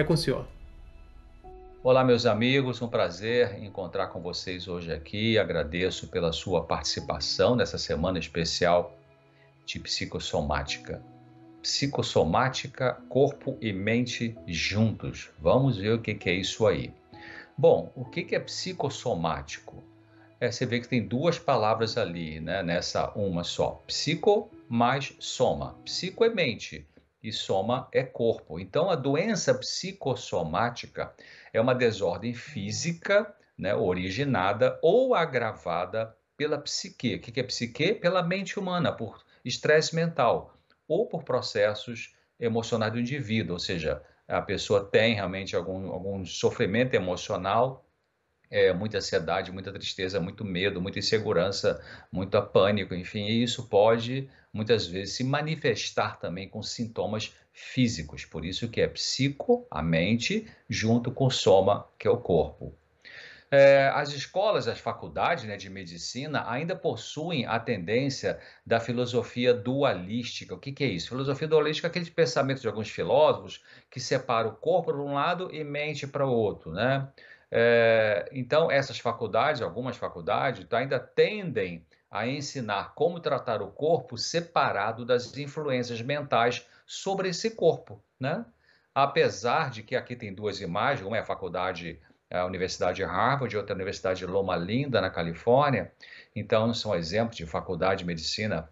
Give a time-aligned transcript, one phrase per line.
[0.00, 0.46] É com o senhor.
[1.84, 5.38] Olá, meus amigos, um prazer encontrar com vocês hoje aqui.
[5.38, 8.96] Agradeço pela sua participação nessa semana especial
[9.66, 11.02] de psicossomática.
[11.60, 15.28] Psicossomática, corpo e mente juntos.
[15.38, 16.94] Vamos ver o que é isso aí.
[17.54, 19.84] Bom, o que é psicossomático?
[20.40, 23.82] É, você vê que tem duas palavras ali, né, nessa uma só.
[23.86, 25.76] Psico mais soma.
[25.84, 26.86] Psico é mente
[27.22, 28.58] e soma é corpo.
[28.58, 31.14] Então, a doença psicossomática
[31.52, 37.16] é uma desordem física né, originada ou agravada pela psique.
[37.16, 37.94] O que é psique?
[37.94, 40.56] Pela mente humana, por estresse mental
[40.88, 46.94] ou por processos emocionais do indivíduo, ou seja, a pessoa tem realmente algum, algum sofrimento
[46.94, 47.84] emocional,
[48.50, 54.28] é, muita ansiedade, muita tristeza, muito medo, muita insegurança, muito pânico, enfim, e isso pode
[54.52, 58.24] muitas vezes se manifestar também com sintomas físicos.
[58.24, 62.74] Por isso que é psico, a mente, junto com soma, que é o corpo.
[63.52, 70.54] É, as escolas, as faculdades né, de medicina ainda possuem a tendência da filosofia dualística.
[70.54, 71.08] O que, que é isso?
[71.08, 73.60] Filosofia dualística é aquele pensamento de alguns filósofos
[73.90, 76.70] que separa o corpo para um lado e mente para o outro.
[76.70, 77.08] Né?
[77.50, 85.04] É, então, essas faculdades, algumas faculdades, ainda tendem a ensinar como tratar o corpo separado
[85.04, 88.02] das influências mentais sobre esse corpo.
[88.18, 88.44] Né?
[88.94, 93.56] Apesar de que aqui tem duas imagens, uma é a faculdade a Universidade de Harvard,
[93.56, 95.90] outra a Universidade de Loma Linda, na Califórnia.
[96.34, 98.70] Então, são exemplos de faculdade de medicina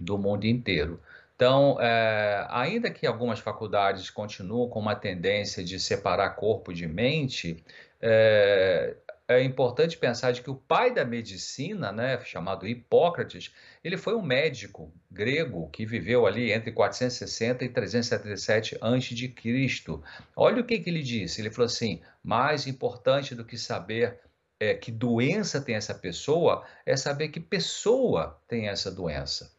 [0.00, 0.98] do mundo inteiro.
[1.36, 7.62] Então, é, ainda que algumas faculdades continuam com uma tendência de separar corpo de mente,
[8.00, 8.96] é,
[9.28, 14.22] é importante pensar de que o pai da medicina, né, chamado Hipócrates, ele foi um
[14.22, 20.00] médico grego que viveu ali entre 460 e 377 a.C.
[20.34, 21.40] Olha o que, que ele disse.
[21.40, 24.18] Ele falou assim: mais importante do que saber
[24.58, 29.52] é, que doença tem essa pessoa é saber que pessoa tem essa doença.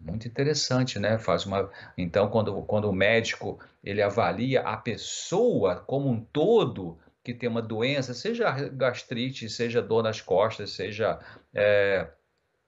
[0.00, 1.18] Muito interessante, né?
[1.18, 1.70] Faz uma.
[1.96, 7.60] Então, quando, quando o médico ele avalia a pessoa como um todo, que tem uma
[7.60, 11.18] doença, seja gastrite, seja dor nas costas, seja
[11.54, 12.08] é,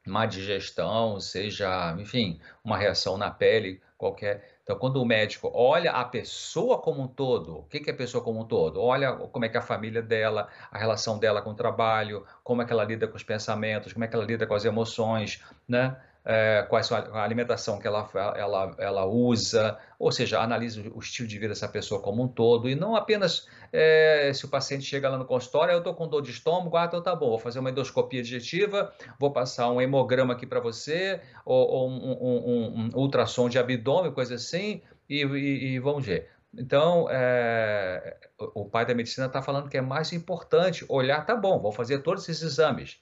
[0.06, 4.58] má digestão, seja, enfim, uma reação na pele, qualquer.
[4.62, 8.22] Então, quando o médico olha a pessoa como um todo, o que é a pessoa
[8.22, 8.82] como um todo?
[8.82, 12.60] Olha como é que é a família dela, a relação dela com o trabalho, como
[12.60, 15.42] é que ela lida com os pensamentos, como é que ela lida com as emoções,
[15.66, 15.98] né?
[16.24, 21.38] É, quais a alimentação que ela, ela, ela usa, ou seja, analisa o estilo de
[21.38, 25.16] vida dessa pessoa como um todo, e não apenas é, se o paciente chega lá
[25.16, 27.70] no consultório, eu estou com dor de estômago, ah, então tá bom, vou fazer uma
[27.70, 33.48] endoscopia digestiva, vou passar um hemograma aqui para você, ou, ou um, um, um, ultrassom
[33.48, 36.28] de abdômen, coisa assim, e, e, e vamos ver.
[36.52, 38.16] Então, é,
[38.54, 42.00] o pai da medicina está falando que é mais importante olhar, tá bom, vou fazer
[42.00, 42.98] todos esses exames,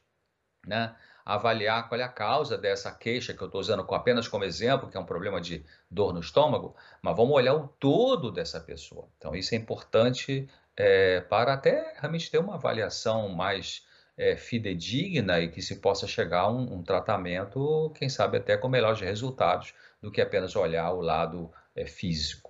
[0.66, 0.94] né?
[1.28, 4.96] Avaliar qual é a causa dessa queixa que eu estou usando apenas como exemplo, que
[4.96, 9.06] é um problema de dor no estômago, mas vamos olhar o todo dessa pessoa.
[9.18, 13.86] Então, isso é importante é, para até realmente ter uma avaliação mais
[14.16, 18.66] é, fidedigna e que se possa chegar a um, um, tratamento, quem sabe até com
[18.66, 22.47] melhores resultados do que apenas olhar o lado é, físico.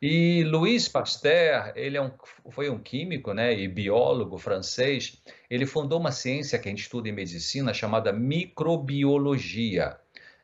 [0.00, 2.12] E Louis Pasteur, ele é um,
[2.50, 5.20] foi um químico né, e biólogo francês.
[5.50, 9.98] Ele fundou uma ciência que a gente estuda em medicina chamada microbiologia.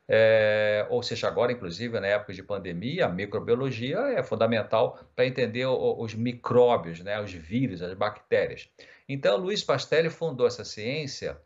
[0.09, 5.67] É, ou seja, agora, inclusive, na época de pandemia, a microbiologia é fundamental para entender
[5.67, 8.69] os micróbios, né, os vírus, as bactérias.
[9.09, 11.41] Então, Louis Pasteur fundou essa ciência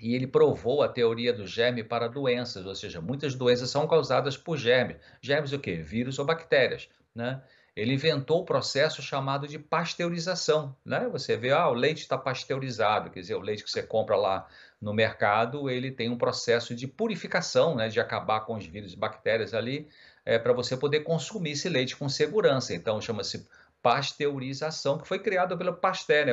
[0.00, 4.38] e ele provou a teoria do germe para doenças, ou seja, muitas doenças são causadas
[4.38, 4.96] por germes.
[5.20, 5.76] Germes o quê?
[5.76, 7.42] Vírus ou bactérias né?
[7.74, 11.08] Ele inventou o processo chamado de pasteurização, né?
[11.12, 14.46] Você vê, ah, o leite está pasteurizado, quer dizer, o leite que você compra lá
[14.80, 17.88] no mercado, ele tem um processo de purificação, né?
[17.88, 19.88] De acabar com os vírus e bactérias ali,
[20.24, 22.74] é, para você poder consumir esse leite com segurança.
[22.74, 23.46] Então, chama-se
[23.82, 26.32] pasteurização, que foi criado pelo Pasteur, né?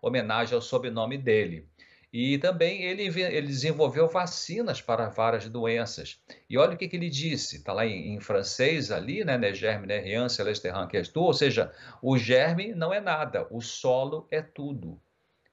[0.00, 1.68] homenagem ao sobrenome dele.
[2.16, 6.20] E também ele, ele desenvolveu vacinas para várias doenças.
[6.48, 9.52] E olha o que, que ele disse, está lá em, em, francês ali, né, né
[9.52, 14.28] germe, né, rien, celeste, que tu, ou seja, o germe não é nada, o solo
[14.30, 14.96] é tudo.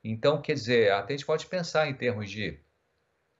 [0.03, 2.59] Então, quer dizer, até a gente pode pensar em termos de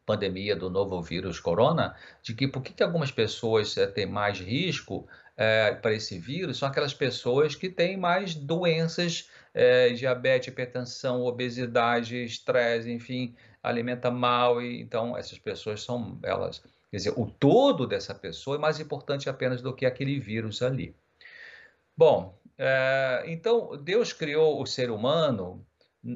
[0.04, 4.40] pandemia do novo vírus corona, de que por que, que algumas pessoas é, têm mais
[4.40, 5.08] risco
[5.38, 12.24] é, para esse vírus são aquelas pessoas que têm mais doenças é, diabetes, hipertensão, obesidade,
[12.24, 16.60] estresse, enfim, alimenta mal e então essas pessoas são elas,
[16.90, 20.96] quer dizer, o todo dessa pessoa é mais importante apenas do que aquele vírus ali.
[21.96, 25.66] Bom, é, então Deus criou o ser humano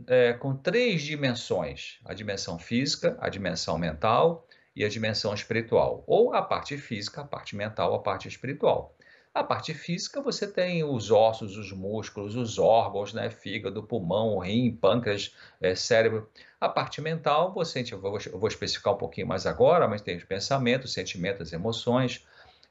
[0.07, 6.33] é, com três dimensões: a dimensão física, a dimensão mental e a dimensão espiritual, ou
[6.33, 8.95] a parte física, a parte mental, a parte espiritual.
[9.35, 13.29] A parte física, você tem os ossos, os músculos, os órgãos, né?
[13.29, 16.29] Fígado, pulmão, rim, pâncreas, é, cérebro.
[16.57, 20.23] A parte mental, você, eu vou, vou especificar um pouquinho mais agora, mas tem os
[20.23, 22.25] pensamentos, sentimentos, emoções.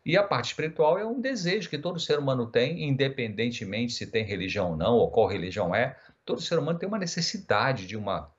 [0.06, 4.24] E a parte espiritual é um desejo que todo ser humano tem, independentemente se tem
[4.24, 5.98] religião ou não, ou qual religião é.
[6.24, 8.32] Todo ser humano tem uma necessidade de uma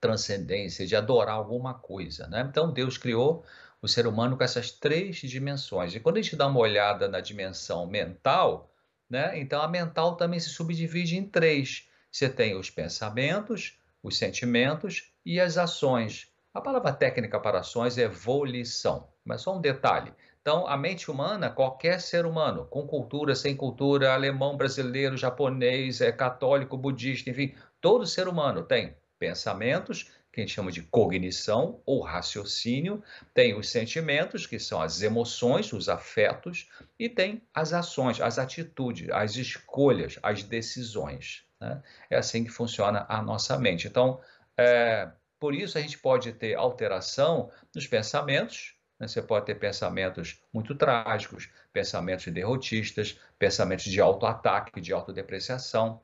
[0.00, 2.26] transcendência, de adorar alguma coisa.
[2.26, 2.44] Né?
[2.50, 3.44] Então, Deus criou
[3.82, 5.94] o ser humano com essas três dimensões.
[5.94, 8.70] E quando a gente dá uma olhada na dimensão mental,
[9.10, 11.88] né, então a mental também se subdivide em três.
[12.10, 16.30] Você tem os pensamentos, os sentimentos e as ações.
[16.54, 20.12] A palavra técnica para ações é volição, mas só um detalhe.
[20.40, 26.10] Então, a mente humana, qualquer ser humano, com cultura, sem cultura, alemão, brasileiro, japonês, é,
[26.10, 32.00] católico, budista, enfim, todo ser humano tem pensamentos, que a gente chama de cognição ou
[32.00, 33.02] raciocínio,
[33.34, 39.10] tem os sentimentos, que são as emoções, os afetos, e tem as ações, as atitudes,
[39.10, 41.44] as escolhas, as decisões.
[41.60, 41.82] Né?
[42.08, 43.86] É assim que funciona a nossa mente.
[43.86, 44.20] Então,
[44.56, 49.06] é, por isso a gente pode ter alteração nos pensamentos, né?
[49.06, 56.00] você pode ter pensamentos muito trágicos, pensamentos derrotistas, pensamentos de autoataque, de autodepreciação,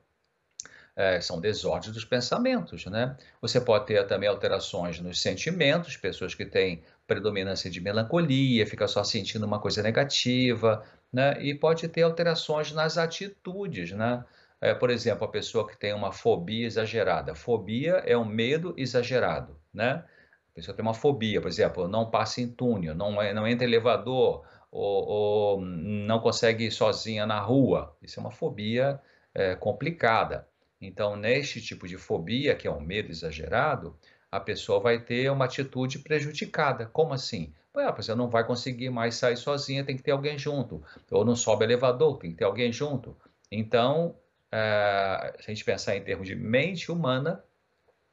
[0.99, 3.15] é, são desordens dos pensamentos, né?
[3.41, 9.01] Você pode ter também alterações nos sentimentos, pessoas que têm predominância de melancolia, fica só
[9.01, 11.41] sentindo uma coisa negativa, né?
[11.41, 14.25] E pode ter alterações nas atitudes, né?
[14.59, 17.33] É, por exemplo, a pessoa que tem uma fobia exagerada.
[17.33, 20.03] Fobia é um medo exagerado, né?
[20.51, 23.65] A pessoa tem uma fobia, por exemplo, não passa em túnel, não, é, não entra
[23.65, 27.95] em elevador, ou, ou não consegue ir sozinha na rua.
[28.01, 28.99] Isso é uma fobia
[29.33, 30.48] é, complicada.
[30.81, 33.97] Então, neste tipo de fobia, que é um medo exagerado,
[34.31, 36.85] a pessoa vai ter uma atitude prejudicada.
[36.85, 37.53] Como assim?
[37.99, 40.81] pessoa não vai conseguir mais sair sozinha, tem que ter alguém junto.
[41.11, 43.15] Ou não sobe elevador, tem que ter alguém junto.
[43.51, 44.15] Então,
[44.51, 47.43] é, se a gente pensar em termos de mente humana,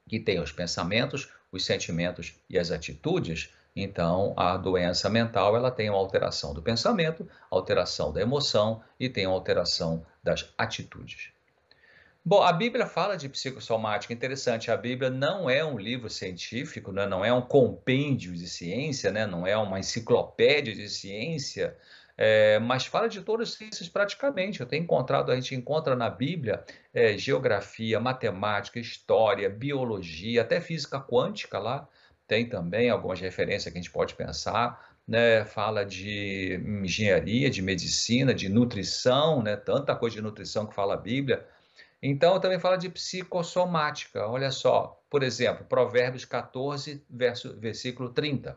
[0.09, 5.91] que tem os pensamentos, os sentimentos e as atitudes, então a doença mental ela tem
[5.91, 11.36] uma alteração do pensamento, alteração da emoção e tem uma alteração das atitudes.
[12.28, 14.69] Bom, a Bíblia fala de psicossomática, interessante.
[14.69, 17.06] A Bíblia não é um livro científico, né?
[17.06, 19.25] não é um compêndio de ciência, né?
[19.25, 21.76] não é uma enciclopédia de ciência,
[22.19, 24.58] é, mas fala de todas as ciências praticamente.
[24.58, 30.99] Eu tenho encontrado, a gente encontra na Bíblia é, geografia, matemática, história, biologia, até física
[30.99, 31.88] quântica lá.
[32.26, 34.96] Tem também algumas referências que a gente pode pensar.
[35.06, 40.94] Né, fala de engenharia, de medicina, de nutrição, né, tanta coisa de nutrição que fala
[40.94, 41.46] a Bíblia.
[42.08, 44.29] Então, também fala de psicossomática.
[44.29, 48.56] Olha só, por exemplo, Provérbios 14, verso, versículo 30.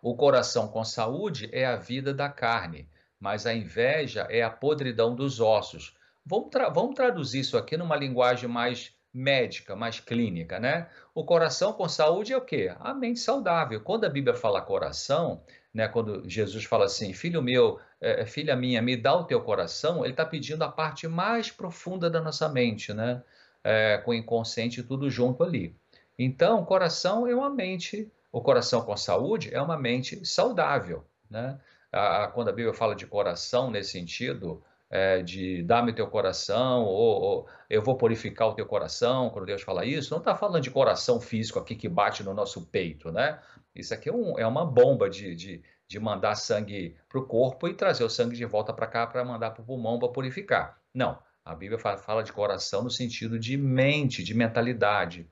[0.00, 2.88] O coração com saúde é a vida da carne,
[3.18, 5.98] mas a inveja é a podridão dos ossos.
[6.24, 10.88] Vamos, tra vamos traduzir isso aqui numa linguagem mais médica, mais clínica, né?
[11.12, 12.72] O coração com saúde é o quê?
[12.78, 13.80] A mente saudável.
[13.80, 15.42] Quando a Bíblia fala coração,
[15.74, 19.40] né, quando Jesus fala assim, filho meu, é, é, filha minha, me dá o teu
[19.40, 23.22] coração, ele está pedindo a parte mais profunda da nossa mente, né?
[23.64, 25.74] É, com o inconsciente tudo junto ali.
[26.18, 31.58] Então, o coração é uma mente, o coração com saúde é uma mente saudável, né?
[31.90, 36.84] A, quando a Bíblia fala de coração nesse sentido, é, de dar-me o teu coração,
[36.84, 40.62] ou, ou, eu vou purificar o teu coração, quando Deus fala isso, não está falando
[40.62, 43.40] de coração físico aqui que bate no nosso peito, né?
[43.74, 47.68] Isso aqui é, um, é uma bomba de, de, de mandar sangue para o corpo
[47.68, 50.80] e trazer o sangue de volta para cá para mandar para o pulmão para purificar.
[50.92, 55.30] Não, a Bíblia fala de coração no sentido de mente, de mentalidade,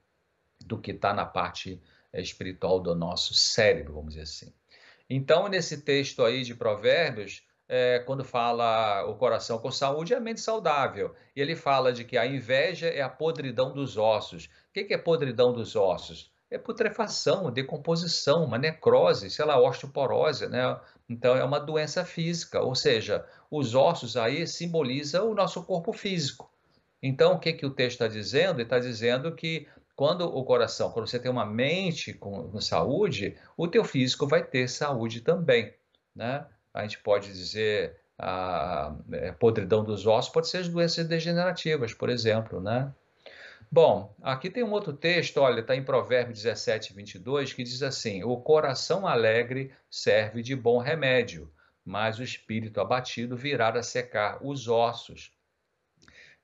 [0.61, 1.83] do que está na parte
[2.13, 4.53] é, espiritual do nosso cérebro, vamos dizer assim.
[5.09, 10.21] Então, nesse texto aí de Provérbios, é, quando fala o coração com saúde, é a
[10.21, 11.15] mente saudável.
[11.35, 14.45] E ele fala de que a inveja é a podridão dos ossos.
[14.45, 16.32] O que é podridão dos ossos?
[16.53, 20.79] É putrefação, decomposição, uma necrose, sei lá, osteoporose, né?
[21.09, 26.51] Então é uma doença física, ou seja, os ossos aí simbolizam o nosso corpo físico.
[27.03, 28.57] Então o que, que o texto está dizendo?
[28.57, 29.67] Ele está dizendo que
[29.97, 34.45] quando o coração, quando você tem uma mente com, com saúde, o teu físico vai
[34.45, 35.75] ter saúde também,
[36.15, 36.47] né?
[36.73, 42.09] a gente pode dizer a é, podridão dos ossos, pode ser as doenças degenerativas, por
[42.09, 42.93] exemplo, né?
[43.75, 48.23] Bom, aqui tem um outro texto, olha, está em Provérbios 17, 22, que diz assim:
[48.23, 51.51] O coração alegre serve de bom remédio,
[51.83, 55.33] mas o espírito abatido virá a secar os ossos.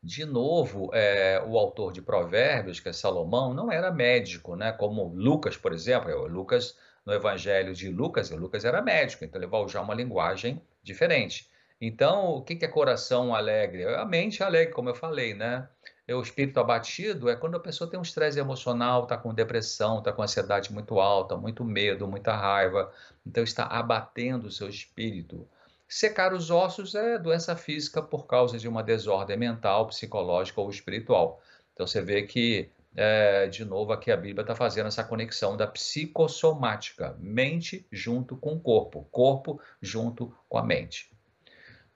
[0.03, 4.73] De novo, é, o autor de Provérbios, que é Salomão, não era médico, né?
[4.73, 6.27] como Lucas, por exemplo.
[6.27, 11.51] Lucas, no Evangelho de Lucas, Lucas era médico, então ele vai usar uma linguagem diferente.
[11.79, 13.85] Então, o que é coração alegre?
[13.85, 15.69] A mente alegre, como eu falei, né?
[16.15, 20.13] O espírito abatido é quando a pessoa tem um estresse emocional, está com depressão, está
[20.13, 22.93] com ansiedade muito alta, muito medo, muita raiva.
[23.27, 25.47] Então, está abatendo o seu espírito.
[25.89, 31.41] Secar os ossos é doença física por causa de uma desordem mental, psicológica ou espiritual.
[31.73, 35.67] Então você vê que, é, de novo, aqui a Bíblia está fazendo essa conexão da
[35.67, 41.11] psicossomática, mente junto com o corpo, corpo junto com a mente.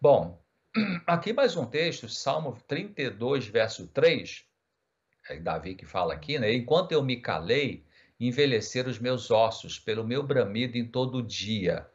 [0.00, 0.41] Bom,
[1.06, 4.44] aqui mais um texto, Salmo 32, verso 3,
[5.28, 6.52] é Davi que fala aqui, né?
[6.52, 7.84] Enquanto eu me calei,
[8.18, 11.86] envelhecer os meus ossos pelo meu bramido em todo dia.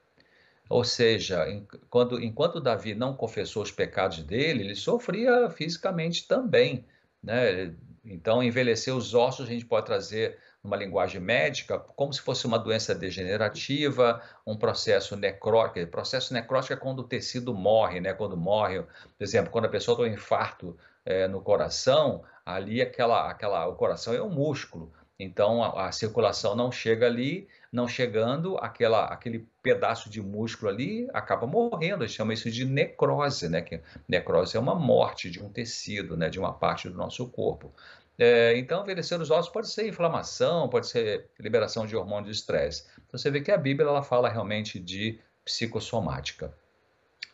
[0.69, 1.45] Ou seja,
[1.89, 6.85] quando, enquanto Davi não confessou os pecados dele, ele sofria fisicamente também.
[7.23, 7.73] Né?
[8.03, 12.57] Então, envelhecer os ossos a gente pode trazer numa linguagem médica como se fosse uma
[12.57, 15.79] doença degenerativa, um processo necrótico.
[15.79, 18.13] O processo necrótico é quando o tecido morre, né?
[18.13, 23.29] quando morre, por exemplo, quando a pessoa tem um infarto é, no coração, ali aquela,
[23.29, 24.91] aquela, o coração é um músculo.
[25.19, 31.09] Então a, a, circulação não chega ali, não chegando, aquela, aquele pedaço de músculo ali
[31.11, 32.03] acaba morrendo.
[32.03, 33.61] A gente chama isso de necrose, né?
[33.61, 36.29] Que necrose é uma morte de um tecido, né?
[36.29, 37.73] De uma parte do nosso corpo.
[38.17, 42.85] É, então, envelhecer os ossos pode ser inflamação, pode ser liberação de hormônio de estresse.
[43.05, 46.53] Então, você vê que a Bíblia ela fala realmente de psicossomática.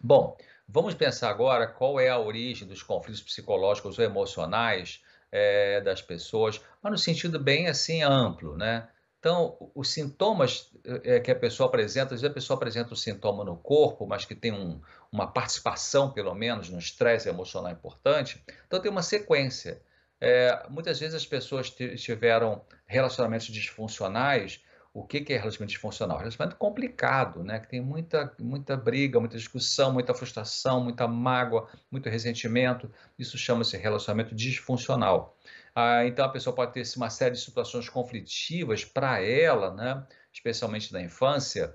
[0.01, 0.37] Bom,
[0.67, 6.61] vamos pensar agora qual é a origem dos conflitos psicológicos ou emocionais é, das pessoas,
[6.81, 8.87] mas no sentido bem assim amplo, né?
[9.19, 13.45] Então, os sintomas é, que a pessoa apresenta, às vezes a pessoa apresenta o sintoma
[13.45, 18.81] no corpo, mas que tem um, uma participação, pelo menos, no estresse emocional importante, então
[18.81, 19.81] tem uma sequência.
[20.23, 24.61] É, muitas vezes as pessoas tiveram relacionamentos disfuncionais
[24.93, 26.19] o que, que é relacionamento disfuncional?
[26.19, 27.59] Relacionamento complicado, né?
[27.59, 32.91] Que tem muita, muita briga, muita discussão, muita frustração, muita mágoa, muito ressentimento.
[33.17, 35.35] Isso chama-se relacionamento disfuncional.
[35.73, 40.05] Ah, então a pessoa pode ter uma série de situações conflitivas para ela, né?
[40.31, 41.73] Especialmente na infância,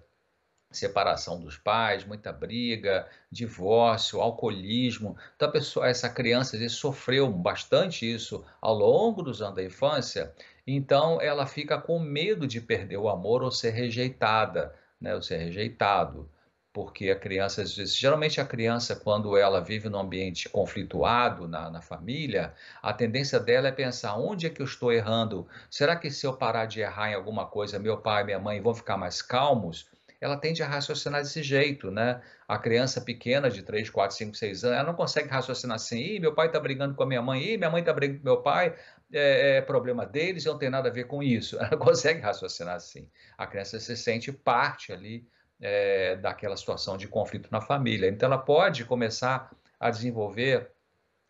[0.70, 5.16] separação dos pais, muita briga, divórcio, alcoolismo.
[5.34, 10.34] Então, pessoa, essa criança às vezes, sofreu bastante isso ao longo dos anos da infância
[10.70, 15.14] então, ela fica com medo de perder o amor ou ser rejeitada, né?
[15.14, 16.30] ou ser rejeitado.
[16.74, 21.70] Porque a criança, às vezes, geralmente a criança, quando ela vive num ambiente conflituado na,
[21.70, 25.48] na família, a tendência dela é pensar: onde é que eu estou errando?
[25.70, 28.60] Será que se eu parar de errar em alguma coisa, meu pai e minha mãe
[28.60, 29.88] vão ficar mais calmos?
[30.20, 32.20] Ela tende a raciocinar desse jeito, né?
[32.46, 36.20] A criança pequena de 3, 4, 5, 6 anos, ela não consegue raciocinar assim, Ih,
[36.20, 38.42] meu pai está brigando com a minha mãe, Ih, minha mãe está brigando com meu
[38.42, 38.74] pai,
[39.12, 41.56] é, é, problema deles, não tem nada a ver com isso.
[41.60, 43.08] Ela não consegue raciocinar assim.
[43.36, 45.26] A criança se sente parte ali
[45.60, 48.08] é, daquela situação de conflito na família.
[48.08, 50.70] Então, ela pode começar a desenvolver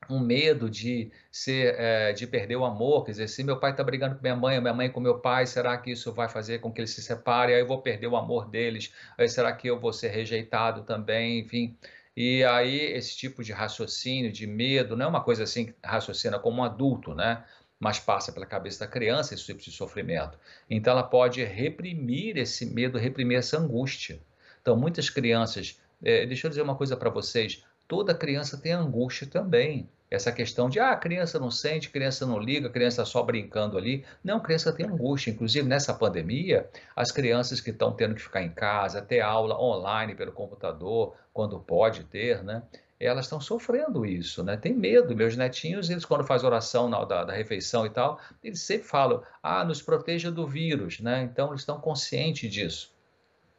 [0.09, 3.85] um medo de ser, é, de perder o amor, quer dizer, se meu pai está
[3.85, 6.73] brigando com minha mãe, minha mãe com meu pai, será que isso vai fazer com
[6.73, 7.55] que eles se separem?
[7.55, 8.93] Aí eu vou perder o amor deles?
[9.17, 11.41] Aí será que eu vou ser rejeitado também?
[11.41, 11.77] Enfim,
[12.21, 16.37] e aí esse tipo de raciocínio, de medo, não é uma coisa assim que raciocina
[16.37, 17.45] como um adulto, né?
[17.79, 20.37] Mas passa pela cabeça da criança esse tipo de sofrimento.
[20.69, 24.19] Então ela pode reprimir esse medo, reprimir essa angústia.
[24.61, 29.25] Então muitas crianças, é, deixa eu dizer uma coisa para vocês, toda criança tem angústia
[29.27, 29.89] também.
[30.11, 34.05] Essa questão de, ah, criança não sente, criança não liga, criança só brincando ali.
[34.25, 35.31] Não, criança tem angústia.
[35.31, 40.15] Inclusive, nessa pandemia, as crianças que estão tendo que ficar em casa, ter aula online
[40.15, 42.63] pelo computador, quando pode ter, né?
[42.99, 44.57] Elas estão sofrendo isso, né?
[44.57, 45.15] Tem medo.
[45.15, 49.23] Meus netinhos, eles quando fazem oração na, da, da refeição e tal, eles sempre falam,
[49.43, 51.23] ah, nos proteja do vírus, né?
[51.23, 52.93] Então, eles estão conscientes disso.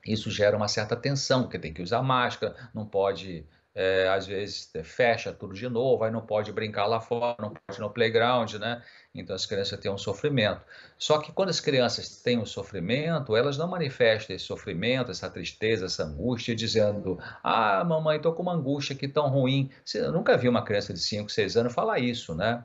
[0.06, 3.46] Isso gera uma certa tensão, porque tem que usar máscara, não pode
[3.82, 7.80] é, às vezes fecha tudo de novo, aí não pode brincar lá fora, não pode
[7.80, 8.84] no playground, né?
[9.16, 10.62] Então as crianças têm um sofrimento.
[10.98, 15.86] Só que quando as crianças têm um sofrimento, elas não manifestam esse sofrimento, essa tristeza,
[15.86, 19.72] essa angústia, dizendo: Ah, mamãe, estou com uma angústia aqui tão ruim.
[19.86, 22.62] Você nunca viu uma criança de 5, 6 anos falar isso, né?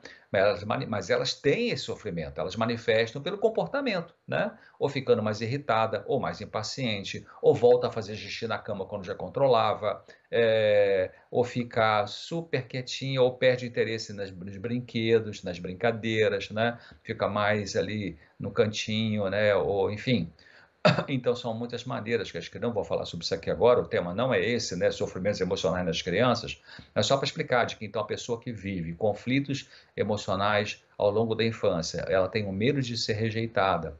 [0.87, 4.57] Mas elas têm esse sofrimento, elas manifestam pelo comportamento, né?
[4.79, 9.05] Ou ficando mais irritada, ou mais impaciente, ou volta a fazer xixi na cama quando
[9.05, 16.49] já controlava, é, ou ficar super quietinha, ou perde interesse nas, nos brinquedos, nas brincadeiras,
[16.49, 16.77] né?
[17.03, 19.55] Fica mais ali no cantinho, né?
[19.55, 20.31] Ou enfim.
[21.07, 23.87] Então, são muitas maneiras que acho que não vou falar sobre isso aqui agora, o
[23.87, 24.91] tema não é esse, né?
[24.91, 26.61] Sofrimentos emocionais nas crianças,
[26.93, 31.35] é só para explicar de que então a pessoa que vive conflitos emocionais ao longo
[31.35, 33.97] da infância, ela tem um medo de ser rejeitada,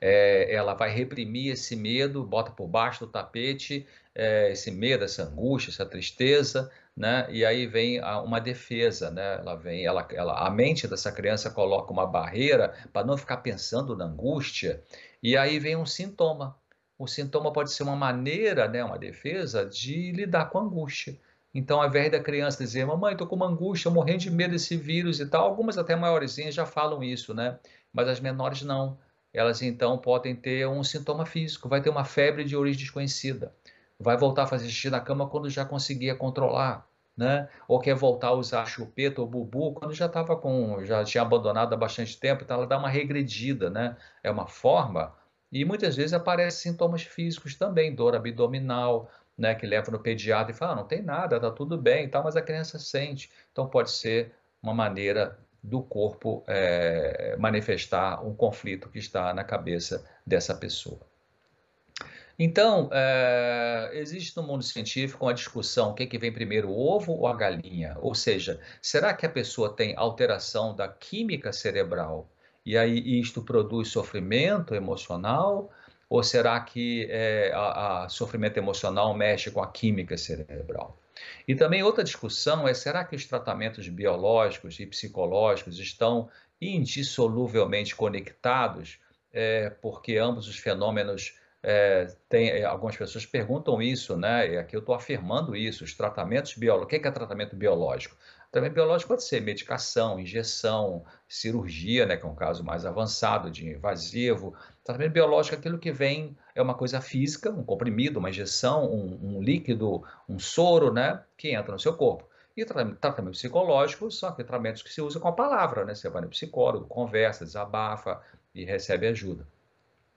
[0.00, 5.22] é, ela vai reprimir esse medo, bota por baixo do tapete é, esse medo, essa
[5.22, 7.26] angústia, essa tristeza, né?
[7.30, 9.36] E aí vem a, uma defesa, né?
[9.36, 13.96] Ela vem, ela, ela, a mente dessa criança coloca uma barreira para não ficar pensando
[13.96, 14.82] na angústia,
[15.24, 16.56] e aí vem um sintoma.
[16.96, 21.18] O sintoma pode ser uma maneira, né, uma defesa de lidar com angústia.
[21.52, 24.76] Então, ao invés da criança dizer, mamãe, estou com uma angústia, morrendo de medo desse
[24.76, 27.58] vírus e tal, algumas até maiorzinhas já falam isso, né?
[27.92, 28.98] Mas as menores não.
[29.32, 33.52] Elas então podem ter um sintoma físico, vai ter uma febre de origem desconhecida
[33.98, 37.48] vai voltar a fazer xixi na cama quando já conseguia controlar, né?
[37.68, 41.72] Ou quer voltar a usar chupeta ou bubu quando já estava com, já tinha abandonado
[41.72, 43.96] há bastante tempo, então ela dá uma regredida, né?
[44.22, 45.14] É uma forma
[45.52, 49.54] e muitas vezes aparecem sintomas físicos também, dor abdominal, né?
[49.54, 52.36] Que leva no pediatra e fala, ah, não tem nada, tá tudo bem, tá, mas
[52.36, 53.30] a criança sente.
[53.52, 60.04] Então pode ser uma maneira do corpo é, manifestar um conflito que está na cabeça
[60.26, 61.00] dessa pessoa.
[62.38, 67.26] Então, é, existe no mundo científico uma discussão: o que, vem primeiro, o ovo ou
[67.26, 67.96] a galinha?
[68.00, 72.28] Ou seja, será que a pessoa tem alteração da química cerebral
[72.66, 75.70] e aí isto produz sofrimento emocional?
[76.08, 80.98] Ou será que é, a, a sofrimento emocional mexe com a química cerebral?
[81.46, 86.28] E também outra discussão é: será que os tratamentos biológicos e psicológicos estão
[86.60, 88.98] indissoluvelmente conectados?
[89.32, 91.34] É, porque ambos os fenômenos
[91.66, 94.52] é, tem, é, algumas pessoas perguntam isso, né?
[94.52, 95.82] E aqui eu estou afirmando isso.
[95.82, 96.94] Os tratamentos biológicos.
[96.94, 98.14] O que é tratamento biológico?
[98.52, 102.18] Tratamento biológico pode ser medicação, injeção, cirurgia, né?
[102.18, 104.54] Que é um caso mais avançado de invasivo.
[104.84, 109.38] Tratamento biológico é aquilo que vem, é uma coisa física, um comprimido, uma injeção, um,
[109.38, 111.22] um líquido, um soro, né?
[111.34, 112.28] Que entra no seu corpo.
[112.54, 115.94] E tratamento psicológico são aqueles tratamentos que se usa com a palavra, né?
[115.94, 118.20] Você vai no psicólogo, conversa, desabafa
[118.54, 119.48] e recebe ajuda.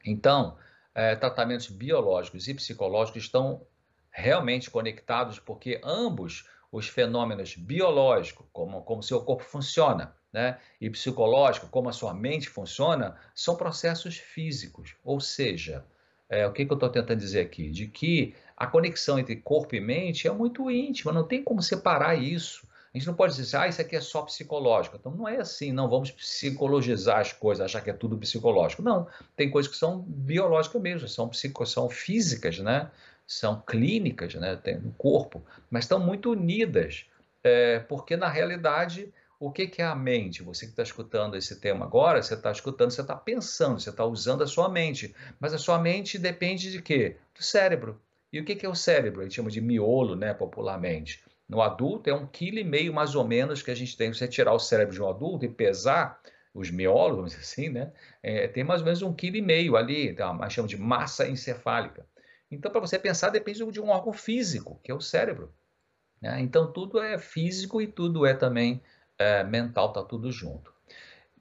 [0.05, 0.57] Então,
[0.97, 3.61] é, tratamentos biológicos e psicológicos estão
[4.09, 11.67] realmente conectados, porque ambos os fenômenos biológicos, como, como seu corpo funciona, né, e psicológico,
[11.67, 14.95] como a sua mente funciona, são processos físicos.
[15.03, 15.85] Ou seja,
[16.27, 17.69] é, o que, que eu estou tentando dizer aqui?
[17.69, 22.15] De que a conexão entre corpo e mente é muito íntima, não tem como separar
[22.15, 22.67] isso.
[22.93, 24.97] A gente não pode dizer, ah, isso aqui é só psicológico.
[24.97, 28.81] Então não é assim, não vamos psicologizar as coisas, achar que é tudo psicológico.
[28.81, 32.89] Não, tem coisas que são biológicas mesmo, são, psico, são físicas, né?
[33.25, 34.55] São clínicas, né?
[34.55, 37.05] Tem no corpo, mas estão muito unidas,
[37.43, 40.41] é, porque na realidade o que, que é a mente?
[40.41, 44.03] Você que está escutando esse tema agora, você está escutando, você está pensando, você está
[44.03, 45.13] usando a sua mente.
[45.39, 47.17] Mas a sua mente depende de quê?
[47.35, 48.01] Do cérebro.
[48.33, 49.21] E o que, que é o cérebro?
[49.21, 51.23] A gente chama de miolo, né, popularmente.
[51.47, 54.11] No adulto é um quilo e meio mais ou menos que a gente tem.
[54.11, 56.21] Se você tirar o cérebro de um adulto e pesar
[56.53, 57.91] os miólogos, assim, né?
[58.21, 62.05] É, tem mais ou menos um quilo e meio ali, então, chama de massa encefálica.
[62.49, 65.53] Então, para você pensar, depende de um órgão físico, que é o cérebro.
[66.21, 66.39] Né?
[66.41, 68.81] Então, tudo é físico e tudo é também
[69.17, 70.73] é, mental, está tudo junto.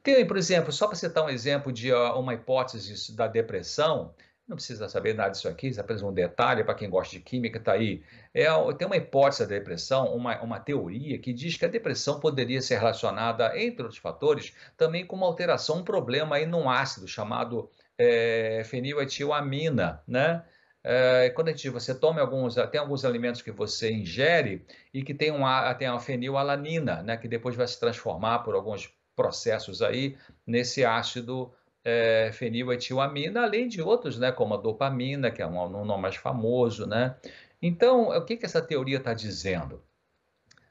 [0.02, 4.14] Tem, por exemplo, só para citar um exemplo de uma hipótese da depressão,
[4.48, 7.20] não precisa saber nada disso aqui, isso é apenas um detalhe para quem gosta de
[7.20, 8.02] química, está aí.
[8.32, 12.62] É, tem uma hipótese da depressão, uma, uma teoria que diz que a depressão poderia
[12.62, 17.68] ser relacionada, entre outros fatores, também com uma alteração, um problema aí num ácido chamado
[17.98, 20.44] é, feniletilamina, né?
[20.88, 25.12] É, quando a gente, você toma alguns, tem alguns alimentos que você ingere e que
[25.12, 27.16] tem, uma, tem uma fenilalanina, né?
[27.16, 31.52] Que depois vai se transformar por alguns processos aí nesse ácido
[31.86, 36.16] é, feniletilamina, além de outros, né, como a dopamina, que é um, um nome mais
[36.16, 37.14] famoso, né?
[37.62, 39.80] Então, o que, que essa teoria está dizendo?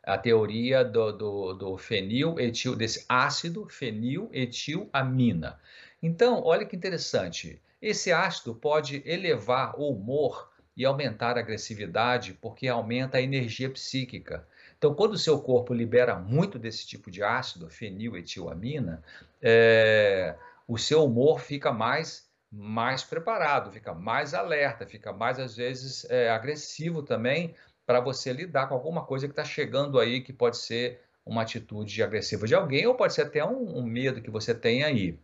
[0.04, 5.58] A teoria do, do, do feniletil, desse ácido feniletilamina.
[6.04, 7.62] Então, olha que interessante.
[7.82, 14.46] Esse ácido pode elevar o humor e aumentar a agressividade, porque aumenta a energia psíquica.
[14.78, 19.02] Então, quando o seu corpo libera muito desse tipo de ácido, feniletilamina,
[19.42, 20.36] é,
[20.68, 26.30] o seu humor fica mais mais preparado, fica mais alerta, fica mais às vezes é,
[26.30, 27.54] agressivo também
[27.86, 32.02] para você lidar com alguma coisa que está chegando aí que pode ser uma atitude
[32.02, 35.20] agressiva de alguém ou pode ser até um, um medo que você tem aí.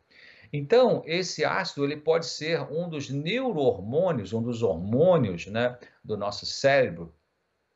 [0.52, 6.46] Então, esse ácido ele pode ser um dos neurohormônios, um dos hormônios né, do nosso
[6.46, 7.14] cérebro,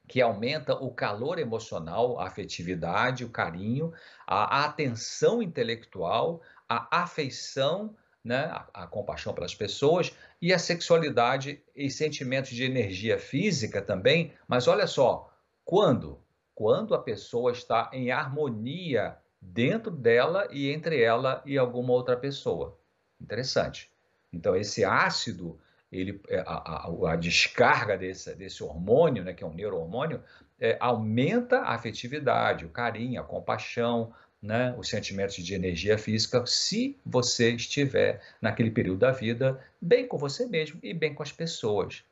[0.07, 3.93] que aumenta o calor emocional, a afetividade, o carinho,
[4.27, 11.89] a atenção intelectual, a afeição, né, a, a, compaixão pelas pessoas e a sexualidade e
[11.89, 14.33] sentimentos de energia física também.
[14.47, 15.31] Mas olha só,
[15.63, 16.19] quando?
[16.53, 22.79] Quando a pessoa está em harmonia dentro dela e entre ela e alguma outra pessoa.
[23.21, 23.91] Interessante.
[24.33, 25.59] Então esse ácido,
[25.91, 30.21] ele, é, a, a, a descarga desse, desse hormônio, né, que é um neurohormônio,
[30.59, 34.13] é, aumenta a afetividade, o carinho, a compaixão,
[34.45, 40.17] né, os sentimentos de energia física, se você estiver naquele período da vida bem com
[40.17, 42.03] você mesmo e bem com as pessoas.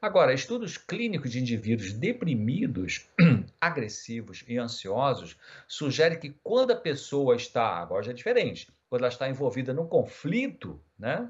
[0.00, 3.08] Agora, estudos clínicos de indivíduos deprimidos,
[3.60, 9.12] agressivos e ansiosos sugerem que quando a pessoa está, agora já é diferente, quando ela
[9.12, 11.28] está envolvida num conflito, né?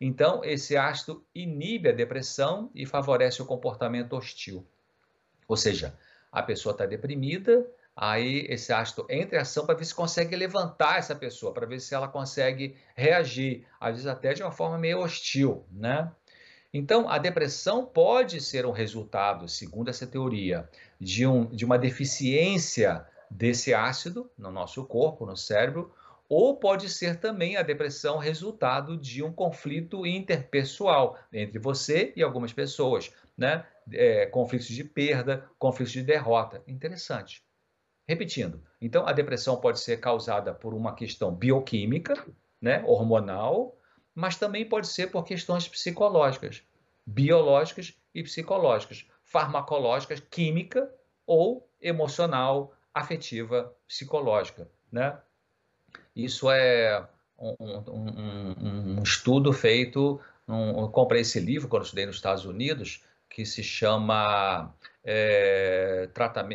[0.00, 4.66] Então, esse ácido inibe a depressão e favorece o comportamento hostil.
[5.46, 5.96] Ou seja,
[6.32, 7.64] a pessoa está deprimida,
[7.96, 11.80] aí esse ácido entra em ação para ver se consegue levantar essa pessoa, para ver
[11.80, 16.10] se ela consegue reagir, às vezes até de uma forma meio hostil, né?
[16.72, 23.06] Então, a depressão pode ser um resultado, segundo essa teoria, de, um, de uma deficiência
[23.30, 25.94] desse ácido no nosso corpo, no cérebro,
[26.28, 32.52] ou pode ser também a depressão resultado de um conflito interpessoal entre você e algumas
[32.52, 33.64] pessoas, né?
[33.92, 36.60] É, conflitos de perda, conflitos de derrota.
[36.66, 37.43] Interessante.
[38.06, 42.22] Repetindo, então a depressão pode ser causada por uma questão bioquímica,
[42.60, 43.76] né, hormonal,
[44.14, 46.62] mas também pode ser por questões psicológicas,
[47.06, 50.92] biológicas e psicológicas, farmacológicas, química
[51.26, 55.18] ou emocional, afetiva, psicológica, né?
[56.14, 57.06] Isso é
[57.38, 63.02] um, um, um estudo feito, um, eu comprei esse livro quando estudei nos Estados Unidos,
[63.28, 64.72] que se chama
[65.04, 66.08] é,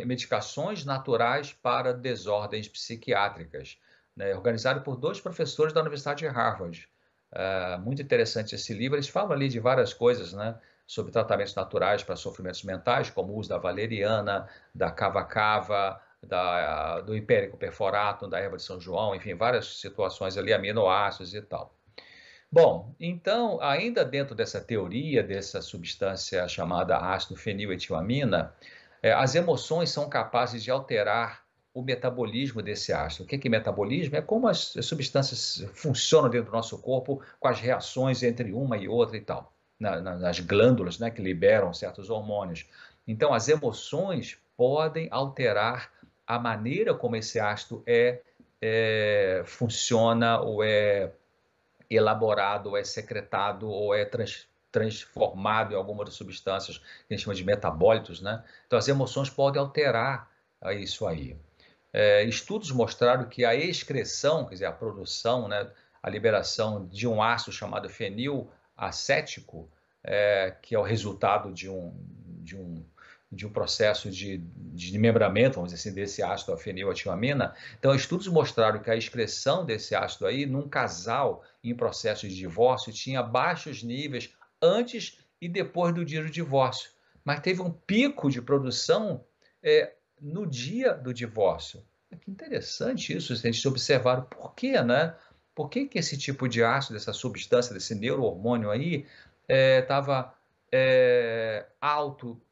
[0.06, 3.80] Medicações Naturais para Desordens Psiquiátricas,
[4.16, 6.90] né, organizado por dois professores da Universidade de Harvard.
[7.32, 12.04] É, muito interessante esse livro, eles falam ali de várias coisas, né, sobre tratamentos naturais
[12.04, 18.40] para sofrimentos mentais, como o uso da valeriana, da cava-cava, da, do hipérico perforato, da
[18.40, 21.79] erva de São João, enfim, várias situações ali, aminoácidos e tal.
[22.52, 28.54] Bom, então, ainda dentro dessa teoria, dessa substância chamada ácido feniletilamina,
[29.04, 33.24] é, as emoções são capazes de alterar o metabolismo desse ácido.
[33.24, 34.16] O que é, metabolismo?
[34.16, 38.88] É como as substâncias funcionam dentro do nosso corpo, com as reações entre uma e
[38.88, 42.66] outra e tal, nas glândulas né, que liberam certos hormônios.
[43.08, 45.92] Então, as emoções podem alterar
[46.26, 48.22] a maneira como esse ácido é,
[48.60, 51.12] é funciona ou é
[51.90, 57.24] elaborado, ou é secretado, ou é trans, transformado em alguma das substâncias que a gente
[57.24, 58.44] chama de metabólitos, né?
[58.68, 60.30] Então, as emoções podem alterar
[60.74, 61.36] isso aí.
[61.92, 65.70] É, estudos mostraram que a excreção, quer dizer, a produção, né,
[66.04, 69.70] a liberação de um ácido chamado fenil acético,
[70.04, 71.94] é, que é o resultado de um,
[72.42, 72.86] de um
[73.32, 77.54] de um processo de, de membramento, vamos dizer assim, desse ácido fenilatinamina.
[77.78, 82.92] Então, estudos mostraram que a excreção desse ácido aí, num casal em processo de divórcio,
[82.92, 86.90] tinha baixos níveis antes e depois do dia do divórcio.
[87.24, 89.24] Mas teve um pico de produção
[89.62, 91.84] é, no dia do divórcio.
[92.22, 95.16] Que interessante isso, se a gente observar por quê, né?
[95.54, 99.06] Por que, que esse tipo de ácido, dessa substância, desse neurohormônio aí,
[99.48, 100.34] estava
[100.72, 102.49] é, é, alto é,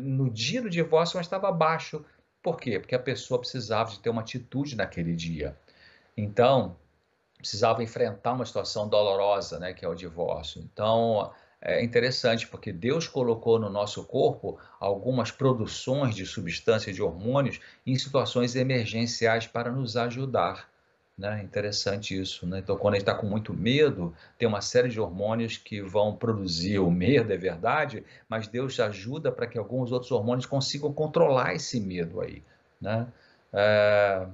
[0.00, 2.04] no dia do divórcio, mas estava baixo.
[2.42, 2.78] Por quê?
[2.78, 5.56] Porque a pessoa precisava de ter uma atitude naquele dia.
[6.16, 6.76] Então,
[7.38, 10.62] precisava enfrentar uma situação dolorosa, né, que é o divórcio.
[10.62, 17.60] Então, é interessante porque Deus colocou no nosso corpo algumas produções de substâncias de hormônios
[17.86, 20.71] em situações emergenciais para nos ajudar.
[21.16, 21.42] Né?
[21.42, 22.46] Interessante isso.
[22.46, 22.58] Né?
[22.58, 26.16] Então, quando a gente está com muito medo, tem uma série de hormônios que vão
[26.16, 31.54] produzir o medo, é verdade, mas Deus ajuda para que alguns outros hormônios consigam controlar
[31.54, 32.42] esse medo aí.
[32.80, 33.06] Né?
[33.52, 34.26] É...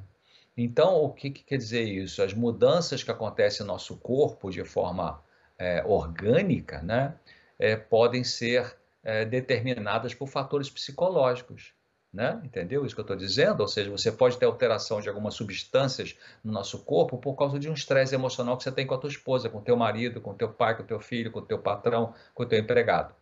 [0.57, 2.21] Então, o que, que, quer dizer isso?
[2.21, 5.23] As mudanças que acontecem no nosso corpo de forma
[5.57, 7.15] é, orgânica né,
[7.59, 11.73] é, podem ser é, determinadas por fatores psicológicos
[12.13, 12.41] né?
[12.45, 13.61] Entendeu isso que eu estou dizendo?
[13.61, 17.69] Ou seja, você pode ter alteração de algumas substâncias no nosso corpo por causa de
[17.69, 20.31] um estresse emocional que você tem com a tua esposa, com o teu marido, com
[20.31, 23.15] o teu pai, com o teu filho, com o teu patrão, com o teu empregado.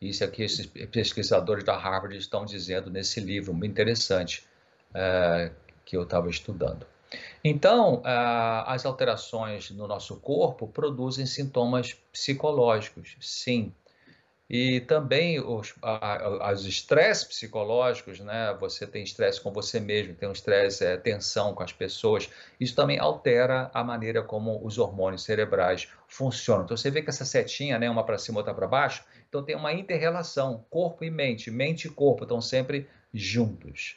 [0.00, 4.46] Isso aqui esses pesquisadores da Harvard estão dizendo nesse livro, muito interessante,
[4.92, 5.50] é,
[5.84, 6.86] que eu estava estudando.
[7.42, 13.72] Então, as alterações no nosso corpo produzem sintomas psicológicos, sim.
[14.48, 15.74] E também os,
[16.52, 18.54] os estresses psicológicos, né?
[18.60, 22.28] Você tem estresse com você mesmo, tem um estresse, é, tensão com as pessoas.
[22.60, 26.64] Isso também altera a maneira como os hormônios cerebrais funcionam.
[26.64, 29.56] Então você vê que essa setinha, né, uma para cima, outra para baixo, então tem
[29.56, 33.96] uma interrelação, corpo e mente, mente e corpo estão sempre juntos.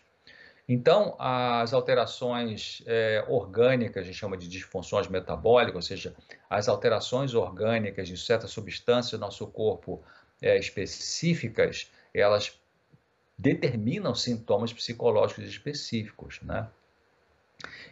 [0.69, 6.13] Então, as alterações é, orgânicas, a gente chama de disfunções metabólicas, ou seja,
[6.49, 10.03] as alterações orgânicas de certas substâncias do nosso corpo
[10.41, 12.59] é, específicas, elas
[13.37, 16.67] determinam sintomas psicológicos específicos, né?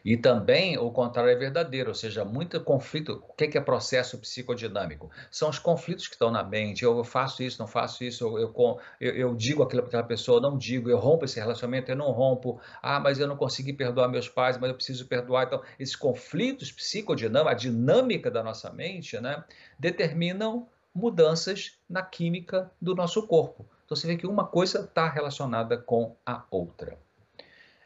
[0.03, 3.23] E também o contrário é verdadeiro, ou seja, muito conflito.
[3.27, 5.09] O que é processo psicodinâmico?
[5.31, 6.83] São os conflitos que estão na mente.
[6.83, 8.53] Eu faço isso, não faço isso, eu,
[8.99, 12.11] eu, eu digo aquilo para aquela pessoa, não digo, eu rompo esse relacionamento, eu não
[12.11, 12.61] rompo.
[12.81, 15.47] Ah, mas eu não consegui perdoar meus pais, mas eu preciso perdoar.
[15.47, 19.43] Então, esses conflitos psicodinâmicos, a dinâmica da nossa mente, né,
[19.79, 23.65] determinam mudanças na química do nosso corpo.
[23.83, 26.97] Então você vê que uma coisa está relacionada com a outra.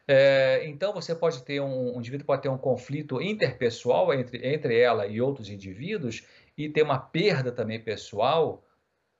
[0.06, 4.78] É, então você pode ter um, um, indivíduo pode ter um conflito interpessoal entre, entre
[4.78, 6.24] ela e outros indivíduos
[6.56, 8.64] e ter uma perda também pessoal,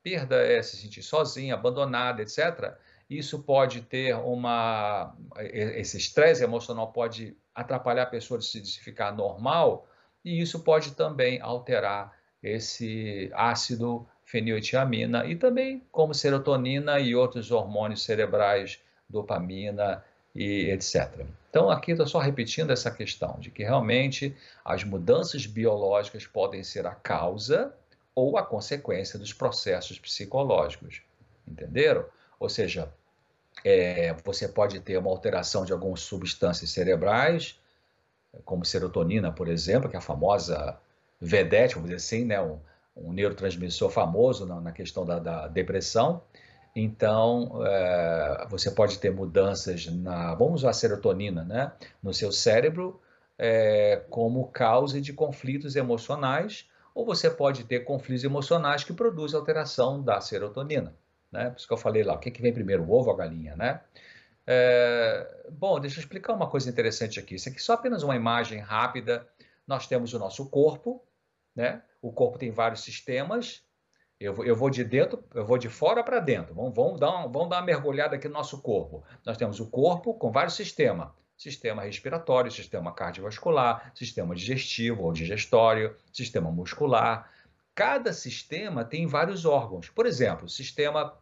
[0.02, 2.74] perda é se sentir sozinha, abandonada, etc.
[3.08, 9.86] Isso pode ter uma esse estresse emocional pode atrapalhar a pessoa de se, ficar normal
[10.24, 18.02] e isso pode também alterar esse ácido feniletiamina e também como serotonina e outros hormônios
[18.02, 21.26] cerebrais, dopamina e etc.
[21.50, 26.86] Então aqui estou só repetindo essa questão de que realmente as mudanças biológicas podem ser
[26.86, 27.74] a causa
[28.14, 31.02] ou a consequência dos processos psicológicos,
[31.46, 32.04] entenderam?
[32.38, 32.92] Ou seja,
[33.64, 37.58] é, você pode ter uma alteração de algumas substâncias cerebrais,
[38.44, 40.78] como serotonina, por exemplo, que é a famosa
[41.20, 42.58] vedete, vamos dizer assim, né, um,
[42.96, 46.22] um neurotransmissor famoso na, na questão da, da, depressão.
[46.74, 53.00] Então, é, você pode ter mudanças na, vamos usar a serotonina, né, no seu cérebro,
[53.38, 60.02] é, como causa de conflitos emocionais, ou você pode ter conflitos emocionais que produzem alteração
[60.02, 60.94] da serotonina.
[61.30, 61.50] Né?
[61.50, 63.18] Por isso que eu falei lá, o que, que vem primeiro, o ovo ou a
[63.18, 63.80] galinha, né?
[64.46, 67.36] É, bom, deixa eu explicar uma coisa interessante aqui.
[67.36, 69.26] Isso aqui é só apenas uma imagem rápida.
[69.66, 71.00] Nós temos o nosso corpo,
[71.60, 71.82] né?
[72.00, 73.62] O corpo tem vários sistemas.
[74.18, 76.54] Eu vou, eu vou de dentro, eu vou de fora para dentro.
[76.54, 79.04] Vamos, vamos, dar uma, vamos dar uma mergulhada aqui no nosso corpo.
[79.24, 81.08] Nós temos o corpo com vários sistemas.
[81.36, 87.30] Sistema respiratório, sistema cardiovascular, sistema digestivo ou digestório, sistema muscular.
[87.74, 89.88] Cada sistema tem vários órgãos.
[89.88, 91.18] Por exemplo, sistema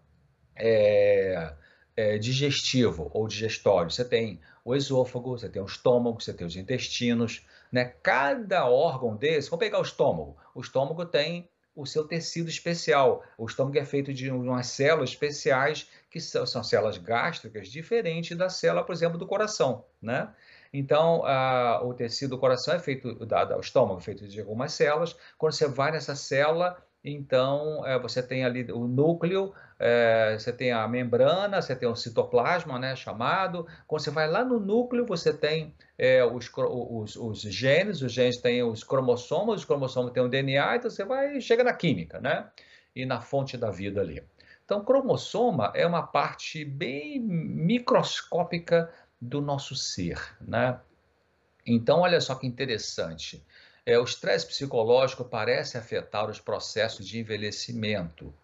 [0.57, 1.55] é,
[1.97, 3.91] é, digestivo ou digestório.
[3.91, 7.85] Você tem o esôfago, você tem o estômago, você tem os intestinos, né?
[8.03, 10.37] Cada órgão desse, vamos pegar o estômago.
[10.55, 13.23] O estômago tem o seu tecido especial.
[13.39, 18.49] O estômago é feito de umas células especiais que são, são células gástricas, diferentes da
[18.49, 20.29] célula, por exemplo, do coração, né?
[20.73, 24.73] Então, a, o tecido do coração é feito, da, o estômago é feito de algumas
[24.73, 25.17] células.
[25.39, 30.73] Quando você vai nessa célula, então é, você tem ali o núcleo, é, você tem
[30.73, 33.67] a membrana, você tem o citoplasma, né, chamado.
[33.87, 38.39] Quando você vai lá no núcleo, você tem é, os, os, os, genes, os genes
[38.39, 42.49] têm os cromossomos, os cromossomos têm o DNA, então você vai chega na química, né?
[42.95, 44.23] E na fonte da vida ali.
[44.65, 50.79] Então, cromossoma é uma parte bem microscópica do nosso ser, né?
[51.65, 53.43] Então, olha só que interessante.
[53.89, 58.35] É, o estresse psicológico parece afetar os processos de envelhecimento.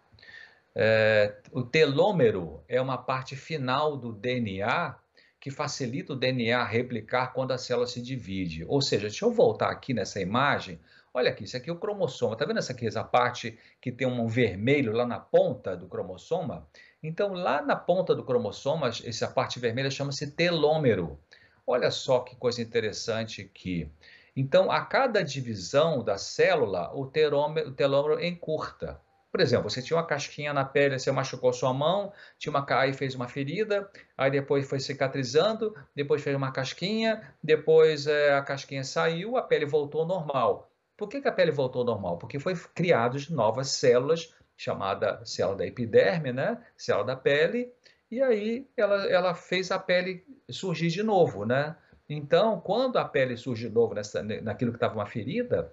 [0.73, 4.95] É, o telômero é uma parte final do DNA
[5.39, 8.65] que facilita o DNA replicar quando a célula se divide.
[8.67, 10.79] Ou seja, deixa eu voltar aqui nessa imagem.
[11.13, 12.35] Olha aqui, isso aqui é o cromossoma.
[12.35, 16.67] Tá vendo essa aqui, essa parte que tem um vermelho lá na ponta do cromossoma?
[17.03, 21.19] Então, lá na ponta do cromossoma, essa parte vermelha chama-se telômero.
[21.67, 23.87] Olha só que coisa interessante aqui.
[24.35, 28.99] Então, a cada divisão da célula, o telômero, o telômero encurta.
[29.31, 32.93] Por exemplo, você tinha uma casquinha na pele, você machucou sua mão, tinha uma aí
[32.93, 38.83] fez uma ferida, aí depois foi cicatrizando, depois fez uma casquinha, depois é, a casquinha
[38.83, 40.71] saiu, a pele voltou ao normal.
[40.97, 42.17] Por que, que a pele voltou ao normal?
[42.17, 46.61] Porque foi criadas novas células, chamada célula da epiderme, né?
[46.77, 47.69] Célula da pele,
[48.09, 51.75] e aí ela, ela fez a pele surgir de novo, né?
[52.09, 55.71] Então, quando a pele surge de novo nessa, naquilo que estava uma ferida,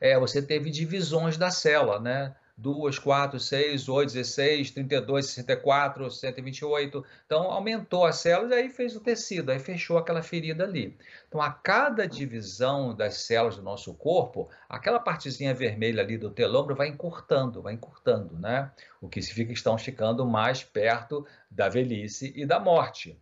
[0.00, 2.34] é, você teve divisões da célula, né?
[2.56, 7.04] 2, 4, 6, 8, 16, 32, 64, 128.
[7.26, 10.96] Então, aumentou as células e aí fez o tecido, aí fechou aquela ferida ali.
[11.26, 16.76] Então, a cada divisão das células do nosso corpo, aquela partezinha vermelha ali do telômero
[16.76, 18.70] vai encurtando, vai encurtando, né?
[19.00, 23.18] O que significa que estão ficando mais perto da velhice e da morte.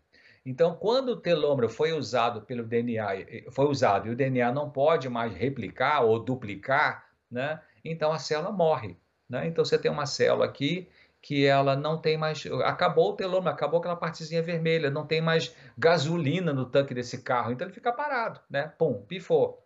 [0.51, 3.07] Então, quando o telômero foi usado pelo DNA,
[3.53, 7.61] foi usado e o DNA não pode mais replicar ou duplicar, né?
[7.85, 8.97] Então a célula morre.
[9.29, 9.47] Né?
[9.47, 10.89] Então você tem uma célula aqui
[11.23, 12.45] que ela não tem mais.
[12.65, 17.53] Acabou o telômero, acabou aquela partezinha vermelha, não tem mais gasolina no tanque desse carro,
[17.53, 18.73] então ele fica parado, né?
[18.77, 19.65] Pum, pifou.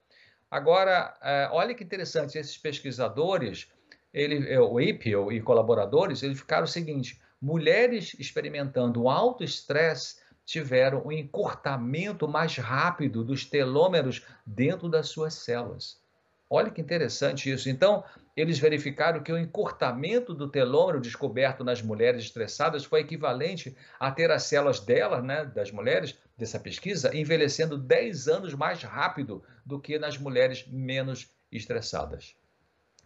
[0.51, 3.73] Agora, é, olha que interessante, esses pesquisadores,
[4.13, 11.07] ele, é, o Apio e colaboradores, eles ficaram o seguinte: mulheres experimentando alto estresse tiveram
[11.07, 16.03] um encurtamento mais rápido dos telômeros dentro das suas células.
[16.49, 17.69] Olha que interessante isso.
[17.69, 18.05] Então,
[18.37, 24.31] eles verificaram que o encurtamento do telômero descoberto nas mulheres estressadas foi equivalente a ter
[24.31, 29.99] as células delas, né, das mulheres, dessa pesquisa, envelhecendo 10 anos mais rápido do que
[29.99, 32.37] nas mulheres menos estressadas.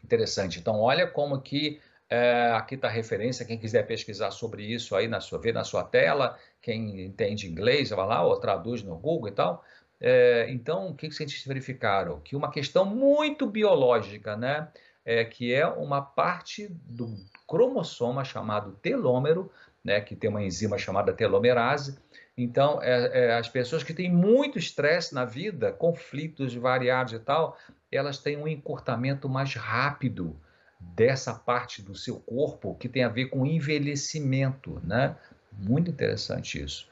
[0.02, 0.58] Interessante.
[0.58, 5.06] Então, olha como que é, aqui está a referência, quem quiser pesquisar sobre isso aí,
[5.06, 9.28] na sua, ver na sua tela, quem entende inglês, vai lá ou traduz no Google
[9.28, 9.64] e tal.
[10.00, 12.20] É, então, o que os cientistas verificaram?
[12.20, 14.68] Que uma questão muito biológica, né?
[15.04, 17.14] É, que é uma parte do
[17.46, 19.50] cromossoma chamado telômero,
[19.82, 21.98] né, que tem uma enzima chamada telomerase.
[22.36, 27.56] Então, é, é, as pessoas que têm muito estresse na vida, conflitos variados e tal,
[27.90, 30.38] elas têm um encurtamento mais rápido
[30.78, 35.16] dessa parte do seu corpo que tem a ver com envelhecimento, né?
[35.58, 36.88] Muito interessante isso.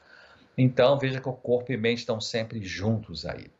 [0.58, 3.50] Então, veja que o corpo e mente estão sempre juntos aí.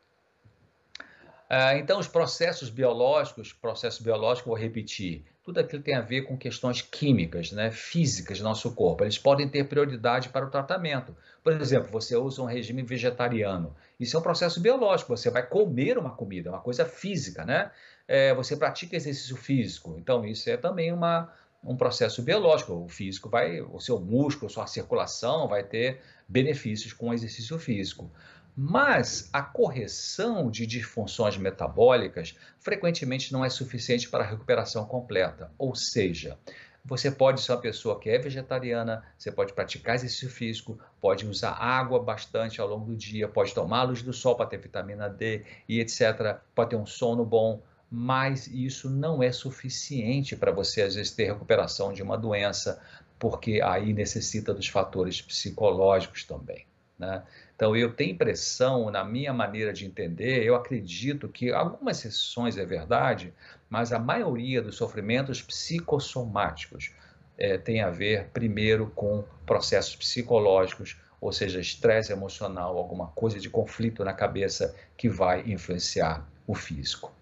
[1.48, 6.36] Ah, então, os processos biológicos, processos biológicos, vou repetir, tudo aquilo tem a ver com
[6.36, 9.04] questões químicas, né, físicas do nosso corpo.
[9.04, 11.16] Eles podem ter prioridade para o tratamento.
[11.44, 13.72] Por exemplo, você usa um regime vegetariano.
[14.00, 15.16] Isso é um processo biológico.
[15.16, 17.70] Você vai comer uma comida, uma coisa física, né?
[18.08, 19.94] É, você pratica exercício físico.
[19.98, 21.32] Então, isso é também uma,
[21.66, 22.72] um processo biológico.
[22.72, 28.10] O físico vai, o seu músculo, sua circulação vai ter benefícios com o exercício físico.
[28.56, 35.50] Mas a correção de disfunções metabólicas frequentemente não é suficiente para a recuperação completa.
[35.58, 36.38] Ou seja,
[36.82, 41.50] você pode ser uma pessoa que é vegetariana, você pode praticar exercício físico, pode usar
[41.50, 45.44] água bastante ao longo do dia, pode tomar luz do sol para ter vitamina D
[45.68, 46.38] e etc.
[46.54, 51.26] Pode ter um sono bom, mas isso não é suficiente para você, às vezes, ter
[51.26, 52.80] recuperação de uma doença,
[53.18, 56.66] porque aí necessita dos fatores psicológicos também.
[56.98, 57.22] Né?
[57.54, 62.64] Então, eu tenho impressão, na minha maneira de entender, eu acredito que algumas exceções é
[62.64, 63.32] verdade,
[63.68, 66.92] mas a maioria dos sofrimentos psicossomáticos
[67.38, 73.48] é, tem a ver, primeiro, com processos psicológicos, ou seja, estresse emocional, alguma coisa de
[73.48, 77.12] conflito na cabeça que vai influenciar o físico.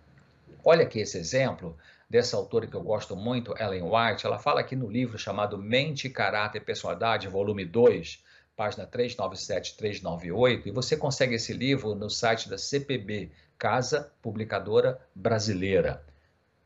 [0.66, 1.76] Olha aqui esse exemplo
[2.08, 4.24] dessa autora que eu gosto muito, Ellen White.
[4.24, 8.24] Ela fala aqui no livro chamado Mente, Caráter e Personalidade, volume 2,
[8.56, 16.02] página 397 398, e você consegue esse livro no site da CPB, Casa Publicadora Brasileira,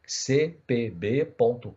[0.07, 1.69] cpb.com.br.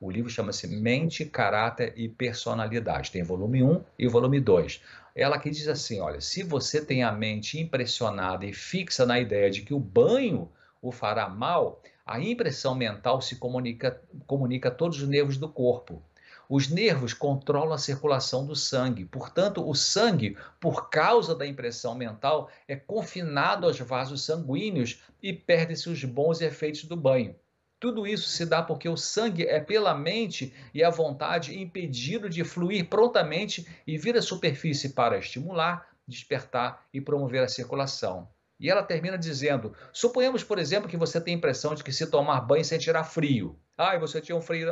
[0.00, 3.10] O livro chama-se Mente, Caráter e Personalidade.
[3.10, 4.80] Tem volume 1 e volume 2.
[5.16, 9.50] Ela aqui diz assim: olha, se você tem a mente impressionada e fixa na ideia
[9.50, 10.48] de que o banho
[10.82, 16.02] o fará mal, a impressão mental se comunica, comunica a todos os nervos do corpo.
[16.48, 22.50] Os nervos controlam a circulação do sangue, portanto, o sangue, por causa da impressão mental,
[22.66, 27.34] é confinado aos vasos sanguíneos e perde-se os bons efeitos do banho.
[27.78, 32.44] Tudo isso se dá porque o sangue é pela mente e a vontade impedido de
[32.44, 38.28] fluir prontamente e vir à superfície para estimular, despertar e promover a circulação.
[38.62, 42.06] E ela termina dizendo: suponhamos, por exemplo, que você tem a impressão de que se
[42.06, 43.58] tomar banho sentirá frio.
[43.76, 44.68] Ai, você tinha um frio.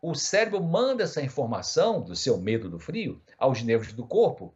[0.00, 4.54] O cérebro manda essa informação do seu medo do frio aos nervos do corpo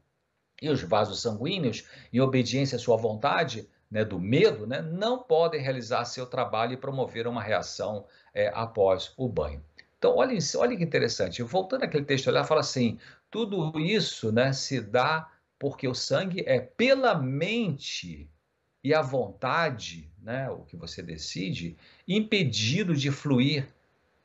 [0.62, 5.60] e os vasos sanguíneos, em obediência à sua vontade, né, do medo, né, não podem
[5.60, 9.60] realizar seu trabalho e promover uma reação é, após o banho.
[9.98, 11.42] Então, olha, olha que interessante.
[11.42, 12.96] Voltando àquele texto, ela fala assim:
[13.28, 18.30] tudo isso né, se dá porque o sangue é pela mente
[18.82, 23.66] e a vontade, né, o que você decide, impedido de fluir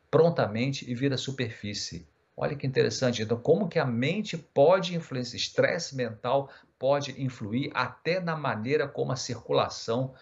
[0.09, 2.07] prontamente e vir à superfície.
[2.35, 3.21] Olha que interessante.
[3.21, 9.11] Então, como que a mente pode influenciar, estresse mental pode influir até na maneira como
[9.11, 10.13] a circulação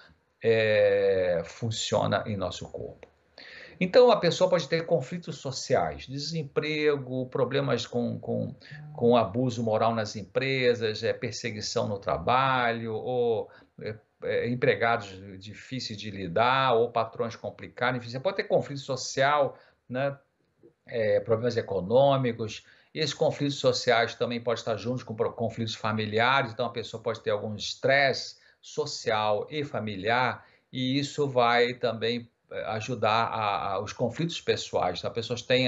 [0.42, 3.08] é, funciona em nosso corpo.
[3.80, 8.56] Então, a pessoa pode ter conflitos sociais, desemprego, problemas com, com,
[8.94, 13.50] com abuso moral nas empresas, é, perseguição no trabalho, ou
[13.82, 15.10] é, é, empregados
[15.40, 18.00] difíceis de lidar, ou patrões complicados.
[18.00, 19.58] Enfim, você pode ter conflito social,
[19.88, 20.18] né?
[20.88, 22.66] É, problemas econômicos.
[22.94, 27.32] Esses conflitos sociais também podem estar juntos com conflitos familiares, então a pessoa pode ter
[27.32, 32.30] algum estresse social e familiar, e isso vai também
[32.68, 35.00] ajudar a, a, os conflitos pessoais.
[35.00, 35.68] Então, pessoas têm,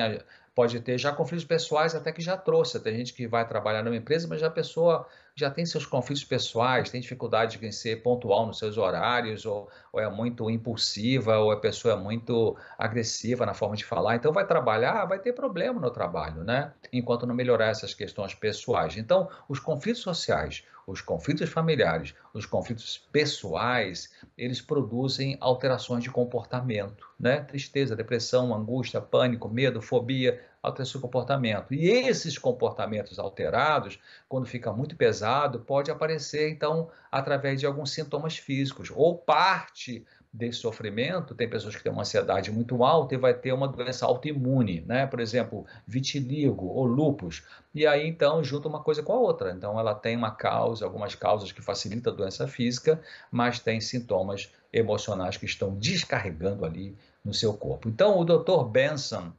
[0.57, 2.79] pode ter já conflitos pessoais até que já trouxe.
[2.79, 6.23] Tem gente que vai trabalhar numa empresa, mas já a pessoa já tem seus conflitos
[6.23, 11.51] pessoais, tem dificuldade de ser pontual nos seus horários, ou, ou, é muito impulsiva, ou
[11.51, 14.15] a pessoa é muito agressiva na forma de falar.
[14.15, 16.73] Então, vai trabalhar, vai ter problema no trabalho, né?
[16.91, 18.97] Enquanto não melhorar essas questões pessoais.
[18.97, 27.05] Então, os conflitos sociais, os conflitos familiares, os conflitos pessoais, eles produzem alterações de comportamento,
[27.19, 27.41] né?
[27.41, 31.73] Tristeza, depressão, angústia, pânico, medo, fobia, alteração de comportamento.
[31.73, 38.37] E esses comportamentos alterados, quando fica muito pesado, pode aparecer então através de alguns sintomas
[38.37, 40.05] físicos ou parte
[40.37, 44.05] desse sofrimento, tem pessoas que têm uma ansiedade muito alta e vai ter uma doença
[44.05, 45.07] autoimune, né?
[45.07, 47.43] Por exemplo, vitiligo ou lupus.
[47.73, 49.51] E aí então junta uma coisa com a outra.
[49.51, 54.53] Então ela tem uma causa, algumas causas que facilitam a doença física, mas tem sintomas
[54.71, 57.89] emocionais que estão descarregando ali no seu corpo.
[57.89, 58.63] Então o Dr.
[58.69, 59.33] Benson,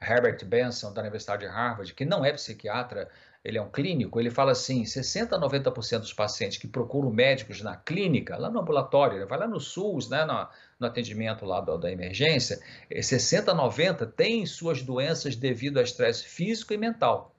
[0.00, 3.10] Herbert Benson da Universidade de Harvard, que não é psiquiatra,
[3.48, 7.62] ele é um clínico, ele fala assim: 60 a 90% dos pacientes que procuram médicos
[7.62, 10.46] na clínica, lá no ambulatório, vai lá no SUS, né, no,
[10.78, 16.24] no atendimento lá da, da emergência, 60 a 90 têm suas doenças devido a estresse
[16.24, 17.34] físico e mental.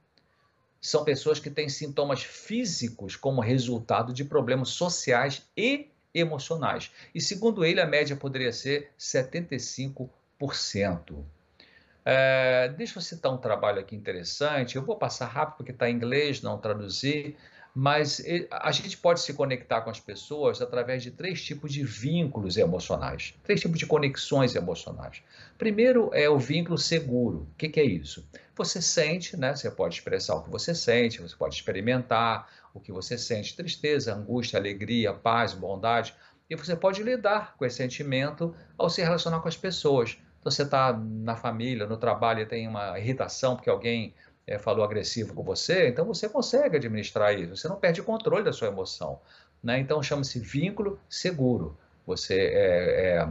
[0.82, 6.92] São pessoas que têm sintomas físicos como resultado de problemas sociais e emocionais.
[7.14, 10.10] E segundo ele, a média poderia ser 75%.
[12.06, 14.76] É, deixa eu citar um trabalho aqui interessante.
[14.76, 17.36] Eu vou passar rápido porque está em inglês, não traduzir,
[17.74, 18.22] mas
[18.52, 23.36] a gente pode se conectar com as pessoas através de três tipos de vínculos emocionais,
[23.44, 25.22] três tipos de conexões emocionais.
[25.58, 27.48] Primeiro é o vínculo seguro.
[27.52, 28.28] O que, que é isso?
[28.56, 29.56] Você sente, né?
[29.56, 34.14] Você pode expressar o que você sente, você pode experimentar o que você sente: tristeza,
[34.14, 36.14] angústia, alegria, paz, bondade.
[36.50, 40.18] E você pode lidar com esse sentimento ao se relacionar com as pessoas.
[40.40, 44.14] Então, você está na família, no trabalho, tem uma irritação porque alguém
[44.48, 48.44] é, falou agressivo com você, então você consegue administrar isso, você não perde o controle
[48.44, 49.20] da sua emoção.
[49.62, 49.80] Né?
[49.80, 51.78] Então, chama-se vínculo seguro.
[52.08, 53.30] Você é, é,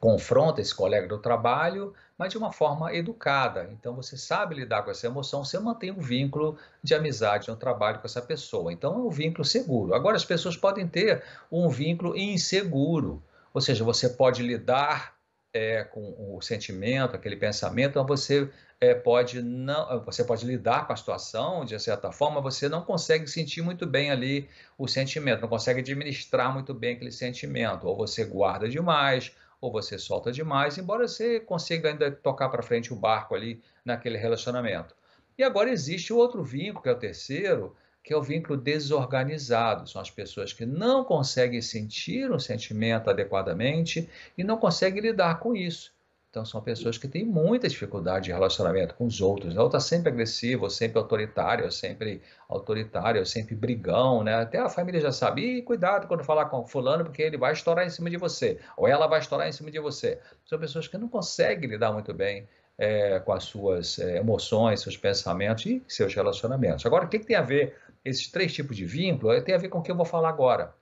[0.00, 3.68] confronta esse colega do trabalho, mas de uma forma educada.
[3.72, 7.98] Então, você sabe lidar com essa emoção, você mantém um vínculo de amizade no trabalho
[7.98, 8.72] com essa pessoa.
[8.72, 9.94] Então, é um vínculo seguro.
[9.94, 13.22] Agora, as pessoas podem ter um vínculo inseguro,
[13.52, 15.17] ou seja, você pode lidar
[15.52, 20.96] é, com o sentimento, aquele pensamento, você é, pode não, você pode lidar com a
[20.96, 25.80] situação de certa forma, você não consegue sentir muito bem ali o sentimento, não consegue
[25.80, 31.40] administrar muito bem aquele sentimento, ou você guarda demais, ou você solta demais, embora você
[31.40, 34.94] consiga ainda tocar para frente o barco ali naquele relacionamento.
[35.36, 39.88] E agora existe o outro vínculo, que é o terceiro, que é o vínculo desorganizado.
[39.88, 45.54] São as pessoas que não conseguem sentir um sentimento adequadamente e não conseguem lidar com
[45.54, 45.92] isso.
[46.30, 49.54] Então, são pessoas que têm muita dificuldade de relacionamento com os outros.
[49.54, 49.60] Né?
[49.60, 54.34] Ou está sempre agressivo, ou sempre autoritário, ou sempre autoritário, ou sempre brigão, né?
[54.34, 57.90] Até a família já sabe, cuidado quando falar com fulano, porque ele vai estourar em
[57.90, 60.18] cima de você, ou ela vai estourar em cima de você.
[60.44, 62.46] São pessoas que não conseguem lidar muito bem
[62.76, 66.84] é, com as suas é, emoções, seus pensamentos e seus relacionamentos.
[66.84, 67.74] Agora, o que, que tem a ver
[68.08, 70.74] esses três tipos de vínculo tem a ver com o que eu vou falar agora.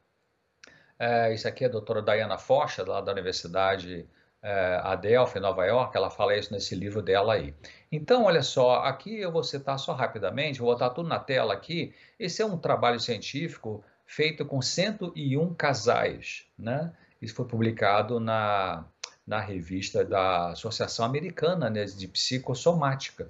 [0.98, 4.08] É, isso aqui é a doutora Diana Focha, lá da Universidade
[4.42, 7.54] é, Adelphi, Nova York, ela fala isso nesse livro dela aí.
[7.90, 11.94] Então, olha só, aqui eu vou citar só rapidamente, vou botar tudo na tela aqui.
[12.18, 16.92] Esse é um trabalho científico feito com 101 casais, né?
[17.20, 18.84] Isso foi publicado na,
[19.26, 23.28] na revista da Associação Americana né, de Psicossomática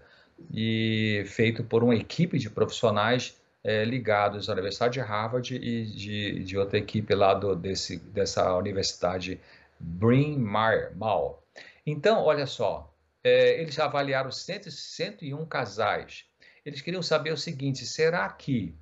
[0.52, 6.44] e feito por uma equipe de profissionais é, ligados à Universidade de Harvard e de,
[6.44, 9.40] de outra equipe lá do, desse, dessa universidade
[9.80, 11.40] Bryn Mawr.
[11.84, 12.94] Então, olha só,
[13.24, 16.26] é, eles avaliaram 100, 101 casais.
[16.64, 18.72] Eles queriam saber o seguinte: será que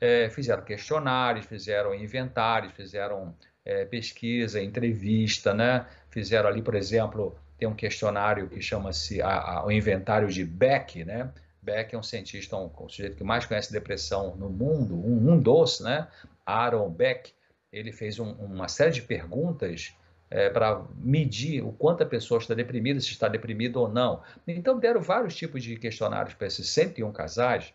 [0.00, 5.86] é, fizeram questionários, fizeram inventários, fizeram é, pesquisa, entrevista, né?
[6.08, 9.20] Fizeram ali, por exemplo, tem um questionário que chama-se
[9.66, 11.30] o inventário de Beck, né?
[11.70, 15.38] Beck é um cientista, um, um sujeito que mais conhece depressão no mundo, um, um
[15.38, 16.08] dos, né?
[16.44, 17.32] Aaron Beck,
[17.72, 19.94] ele fez um, uma série de perguntas
[20.28, 24.22] é, para medir o quanto a pessoa está deprimida, se está deprimida ou não.
[24.46, 27.72] Então, deram vários tipos de questionários para esses 101 casais,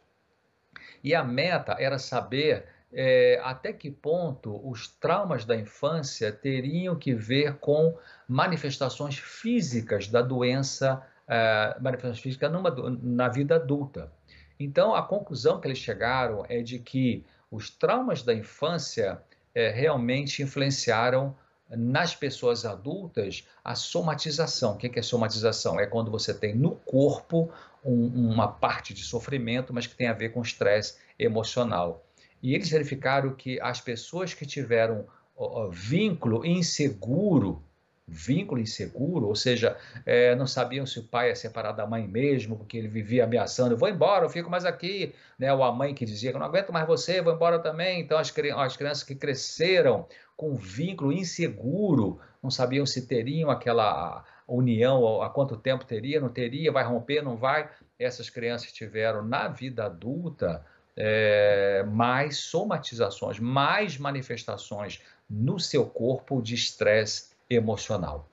[1.01, 7.13] e a meta era saber é, até que ponto os traumas da infância teriam que
[7.13, 14.11] ver com manifestações físicas da doença, é, manifestações físicas numa, na vida adulta.
[14.59, 19.21] Então, a conclusão que eles chegaram é de que os traumas da infância
[19.53, 21.35] é, realmente influenciaram
[21.69, 24.73] nas pessoas adultas a somatização.
[24.73, 25.79] O que é somatização?
[25.79, 27.51] É quando você tem no corpo
[27.83, 32.05] um, uma parte de sofrimento, mas que tem a ver com estresse emocional.
[32.41, 37.63] E eles verificaram que as pessoas que tiveram ó, vínculo inseguro,
[38.07, 39.75] vínculo inseguro, ou seja,
[40.05, 43.75] é, não sabiam se o pai ia separar da mãe mesmo, porque ele vivia ameaçando,
[43.77, 45.51] vou embora, eu fico mais aqui, né?
[45.51, 48.01] ou a mãe que dizia, eu não aguento mais você, vou embora também.
[48.01, 55.21] Então, as, as crianças que cresceram com vínculo inseguro, não sabiam se teriam aquela união,
[55.21, 57.69] há quanto tempo teria, não teria, vai romper, não vai.
[57.97, 60.63] Essas crianças tiveram na vida adulta
[60.95, 68.29] é, mais somatizações, mais manifestações no seu corpo de estresse emocional.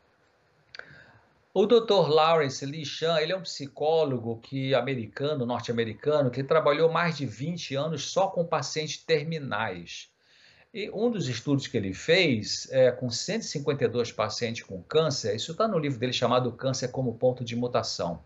[1.54, 2.08] O Dr.
[2.08, 8.10] Lawrence Lishan, ele é um psicólogo que americano, norte-americano, que trabalhou mais de 20 anos
[8.10, 10.10] só com pacientes terminais.
[10.72, 15.68] E um dos estudos que ele fez é, com 152 pacientes com câncer, isso está
[15.68, 18.24] no livro dele chamado Câncer como Ponto de Mutação.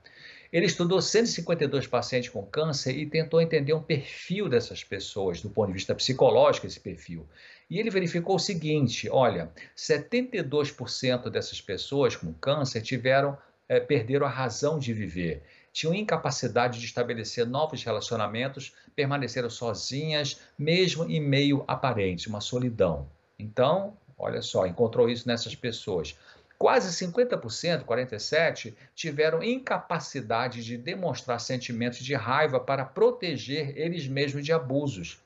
[0.52, 5.68] Ele estudou 152 pacientes com câncer e tentou entender um perfil dessas pessoas, do ponto
[5.68, 7.26] de vista psicológico, esse perfil.
[7.68, 13.36] E ele verificou o seguinte: olha, 72% dessas pessoas com câncer tiveram,
[13.68, 15.42] é, perderam a razão de viver,
[15.72, 23.08] tinham incapacidade de estabelecer novos relacionamentos, permaneceram sozinhas, mesmo em meio aparente, uma solidão.
[23.38, 26.16] Então, olha só, encontrou isso nessas pessoas.
[26.58, 34.52] Quase 50%, 47%, tiveram incapacidade de demonstrar sentimentos de raiva para proteger eles mesmos de
[34.52, 35.20] abusos.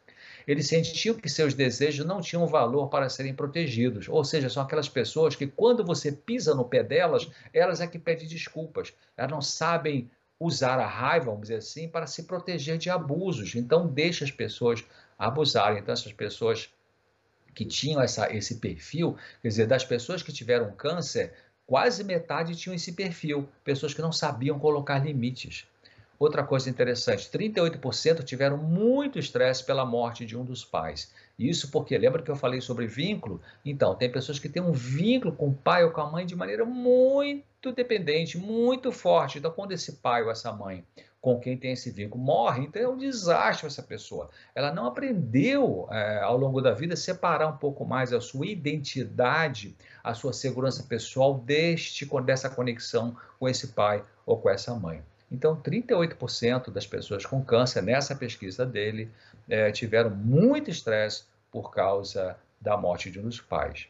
[0.47, 4.09] Eles sentiam que seus desejos não tinham valor para serem protegidos.
[4.09, 7.99] Ou seja, são aquelas pessoas que, quando você pisa no pé delas, elas é que
[7.99, 8.93] pedem desculpas.
[9.17, 10.11] Elas não sabem
[10.41, 13.55] usar a raiva, vamos dizer assim, para se proteger de abusos.
[13.55, 14.85] Então, deixa as pessoas
[15.19, 15.79] abusarem.
[15.79, 16.71] Então, essas pessoas
[17.55, 21.33] que tinham essa, esse perfil, quer dizer, das pessoas que tiveram câncer,
[21.67, 25.67] quase metade tinham esse perfil, pessoas que não sabiam colocar limites.
[26.19, 31.11] Outra coisa interessante, 38% tiveram muito estresse pela morte de um dos pais.
[31.39, 33.41] Isso porque, lembra que eu falei sobre vínculo?
[33.65, 36.37] Então, tem pessoas que têm um vínculo com o pai ou com a mãe de
[36.37, 39.39] maneira muito dependente, muito forte.
[39.39, 40.85] Então, quando esse pai ou essa mãe
[41.21, 44.31] com quem tem esse vínculo morre, então é um desastre essa pessoa.
[44.55, 49.77] Ela não aprendeu é, ao longo da vida separar um pouco mais a sua identidade,
[50.03, 55.03] a sua segurança pessoal deste, dessa conexão com esse pai ou com essa mãe.
[55.31, 59.11] Então, 38% das pessoas com câncer, nessa pesquisa dele,
[59.49, 63.87] é, tiveram muito estresse por causa da morte de um dos pais.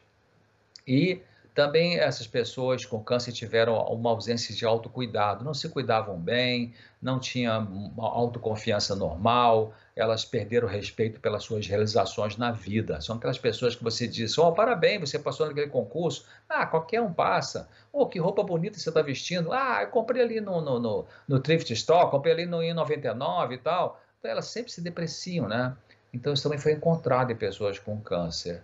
[0.85, 1.21] E
[1.53, 7.19] também essas pessoas com câncer tiveram uma ausência de autocuidado, não se cuidavam bem, não
[7.19, 13.01] tinham autoconfiança normal, elas perderam respeito pelas suas realizações na vida.
[13.01, 16.25] São aquelas pessoas que você diz, oh, parabéns, você passou naquele concurso.
[16.47, 17.67] Ah, qualquer um passa.
[17.91, 19.51] Oh, que roupa bonita você está vestindo.
[19.51, 23.57] Ah, eu comprei ali no, no, no, no Thrift Store, comprei ali no I99 e
[23.57, 24.01] tal.
[24.19, 25.75] Então, elas sempre se depreciam, né?
[26.13, 28.63] Então, isso também foi encontrado em pessoas com câncer.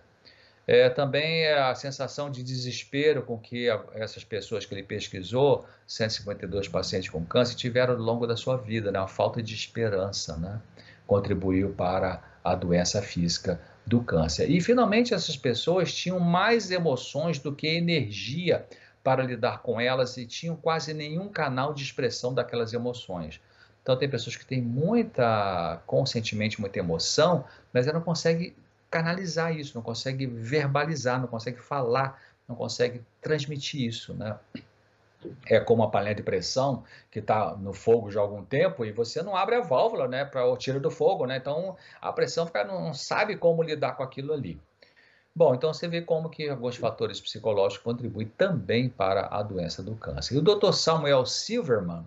[0.70, 6.68] É, também é a sensação de desespero com que essas pessoas que ele pesquisou, 152
[6.68, 8.98] pacientes com câncer, tiveram ao longo da sua vida, né?
[8.98, 10.60] a falta de esperança, né?
[11.06, 14.50] contribuiu para a doença física do câncer.
[14.50, 18.66] E, finalmente, essas pessoas tinham mais emoções do que energia
[19.02, 23.40] para lidar com elas e tinham quase nenhum canal de expressão daquelas emoções.
[23.82, 28.54] Então, tem pessoas que têm muita, conscientemente, muita emoção, mas ela não consegue
[28.90, 34.38] canalizar isso, não consegue verbalizar, não consegue falar, não consegue transmitir isso, né?
[35.46, 38.92] É como a panela de pressão que está no fogo já há algum tempo e
[38.92, 41.36] você não abre a válvula, né, para o tiro do fogo, né?
[41.36, 44.60] Então a pressão fica, não sabe como lidar com aquilo ali.
[45.34, 49.94] Bom, então você vê como que alguns fatores psicológicos contribuem também para a doença do
[49.94, 50.34] câncer.
[50.34, 50.72] E o Dr.
[50.72, 52.04] Samuel Silverman,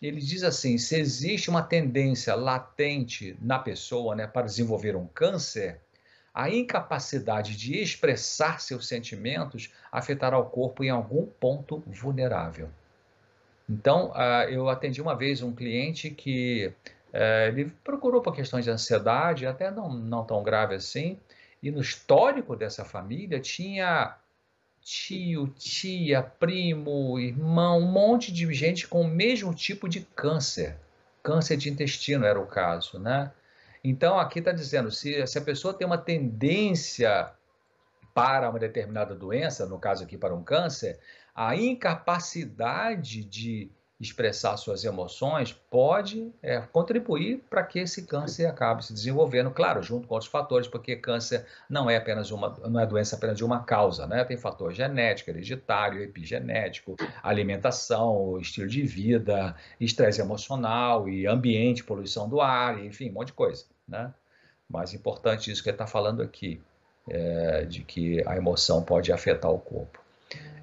[0.00, 5.80] ele diz assim: se existe uma tendência latente na pessoa, né, para desenvolver um câncer,
[6.34, 12.68] a incapacidade de expressar seus sentimentos afetará o corpo em algum ponto vulnerável.
[13.70, 16.72] Então, uh, eu atendi uma vez um cliente que
[17.12, 21.18] uh, ele procurou por questões de ansiedade, até não, não tão grave assim,
[21.62, 24.16] e no histórico dessa família tinha
[24.82, 30.76] tio, tia, primo, irmão, um monte de gente com o mesmo tipo de câncer.
[31.22, 33.32] Câncer de intestino era o caso, né?
[33.84, 37.30] Então, aqui está dizendo, se, se a pessoa tem uma tendência
[38.14, 40.98] para uma determinada doença, no caso aqui para um câncer,
[41.34, 43.70] a incapacidade de
[44.00, 50.08] expressar suas emoções pode é, contribuir para que esse câncer acabe se desenvolvendo, claro, junto
[50.08, 53.62] com outros fatores, porque câncer não é apenas uma, não é doença apenas de uma
[53.62, 54.24] causa, né?
[54.24, 62.40] Tem fator genético, hereditário, epigenético, alimentação, estilo de vida, estresse emocional e ambiente, poluição do
[62.40, 64.12] ar, enfim, um monte de coisa, né?
[64.68, 66.60] Mais importante isso que ele está falando aqui,
[67.08, 70.02] é, de que a emoção pode afetar o corpo.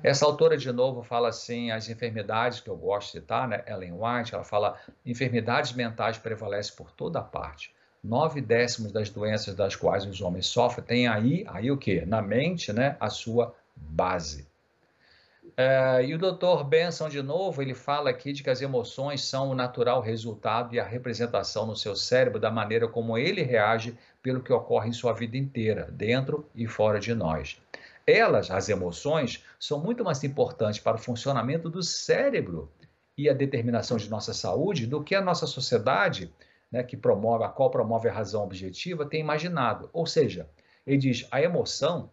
[0.04, 3.64] Essa autora, de novo, fala assim, as enfermidades que eu gosto de citar, né?
[3.68, 7.72] Ellen White, ela fala, enfermidades mentais prevalecem por toda parte.
[8.04, 12.04] Nove décimos das doenças das quais os homens sofrem têm aí, aí o quê?
[12.08, 12.98] Na mente, né?
[13.00, 14.48] A sua base.
[15.58, 16.64] É, e o Dr.
[16.66, 20.80] Benson, de novo, ele fala aqui de que as emoções são o natural resultado e
[20.80, 25.14] a representação no seu cérebro da maneira como ele reage pelo que ocorre em sua
[25.14, 27.62] vida inteira, dentro e fora de nós.
[28.06, 32.72] Elas, as emoções, são muito mais importantes para o funcionamento do cérebro
[33.18, 36.34] e a determinação de nossa saúde do que a nossa sociedade,
[36.72, 39.90] né, que promove, a qual promove a razão objetiva, tem imaginado.
[39.94, 40.50] Ou seja,
[40.88, 42.10] ele diz, a emoção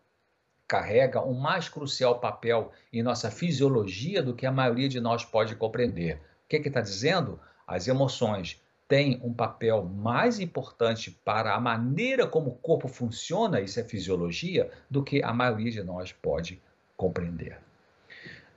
[0.69, 5.57] carrega um mais crucial papel em nossa fisiologia do que a maioria de nós pode
[5.57, 6.21] compreender.
[6.45, 7.41] O que está dizendo?
[7.67, 13.81] As emoções tem um papel mais importante para a maneira como o corpo funciona, isso
[13.81, 16.61] é fisiologia, do que a maioria de nós pode
[16.97, 17.59] compreender.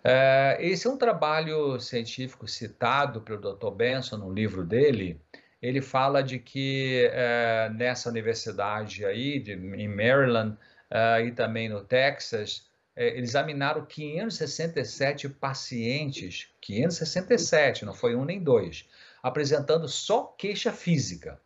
[0.03, 3.72] É, esse é um trabalho científico citado pelo Dr.
[3.72, 5.20] Benson no livro dele.
[5.62, 10.57] Ele fala de que é, nessa universidade aí, de, em Maryland
[10.92, 18.86] é, e também no Texas, eles examinaram 567 pacientes, 567, não foi um nem dois,
[19.24, 21.39] apresentando só queixa física.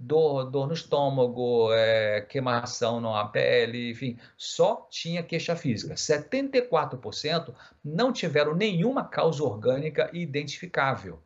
[0.00, 5.94] Dor, dor no estômago, é, queimação na pele, enfim, só tinha queixa física.
[5.94, 7.52] 74%
[7.84, 11.20] não tiveram nenhuma causa orgânica identificável.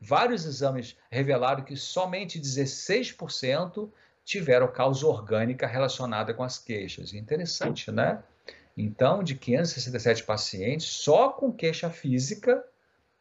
[0.00, 3.90] Vários exames revelaram que somente 16%
[4.24, 7.12] tiveram causa orgânica relacionada com as queixas.
[7.12, 8.22] Interessante, né?
[8.76, 12.64] Então, de 567 pacientes, só com queixa física,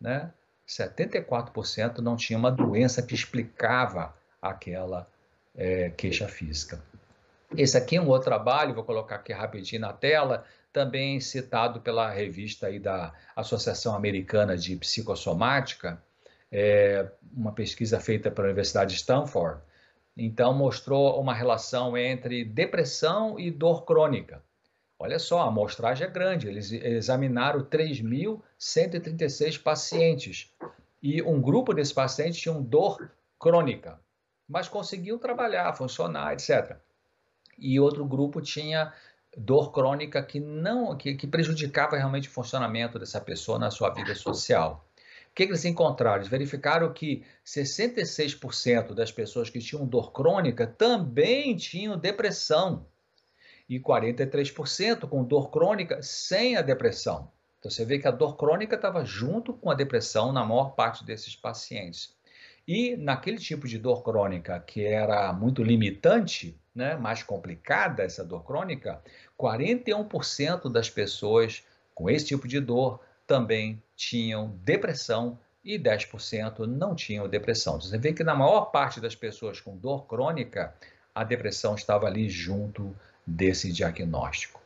[0.01, 0.31] né,
[0.67, 5.07] 74% não tinha uma doença que explicava aquela
[5.55, 6.81] é, queixa física.
[7.55, 12.09] Esse aqui é um outro trabalho, vou colocar aqui rapidinho na tela, também citado pela
[12.09, 16.01] revista aí da Associação Americana de Psicossomática,
[16.51, 19.61] é, uma pesquisa feita pela Universidade de Stanford.
[20.16, 24.43] Então, mostrou uma relação entre depressão e dor crônica.
[24.99, 26.47] Olha só, a amostragem é grande.
[26.47, 30.53] Eles examinaram 3.136 pacientes
[31.03, 33.99] e um grupo desses pacientes tinha dor crônica,
[34.47, 36.78] mas conseguiu trabalhar, funcionar, etc.
[37.59, 38.93] E outro grupo tinha
[39.36, 44.16] dor crônica que não que, que prejudicava realmente o funcionamento dessa pessoa na sua vida
[44.16, 44.88] social.
[45.34, 46.17] O que, que eles encontraram?
[46.17, 52.86] Eles verificaram que 66% das pessoas que tinham dor crônica também tinham depressão
[53.67, 57.31] e 43% com dor crônica sem a depressão.
[57.57, 61.03] Então você vê que a dor crônica estava junto com a depressão na maior parte
[61.03, 62.15] desses pacientes.
[62.67, 68.45] E naquele tipo de dor crônica que era muito limitante, né, mais complicada essa dor
[68.45, 69.01] crônica,
[69.36, 71.63] 41% das pessoas
[71.95, 77.80] com esse tipo de dor também tinham depressão e 10% não tinham depressão.
[77.80, 80.74] Você vê que na maior parte das pessoas com dor crônica,
[81.15, 82.95] a depressão estava ali junto
[83.26, 84.62] desse diagnóstico.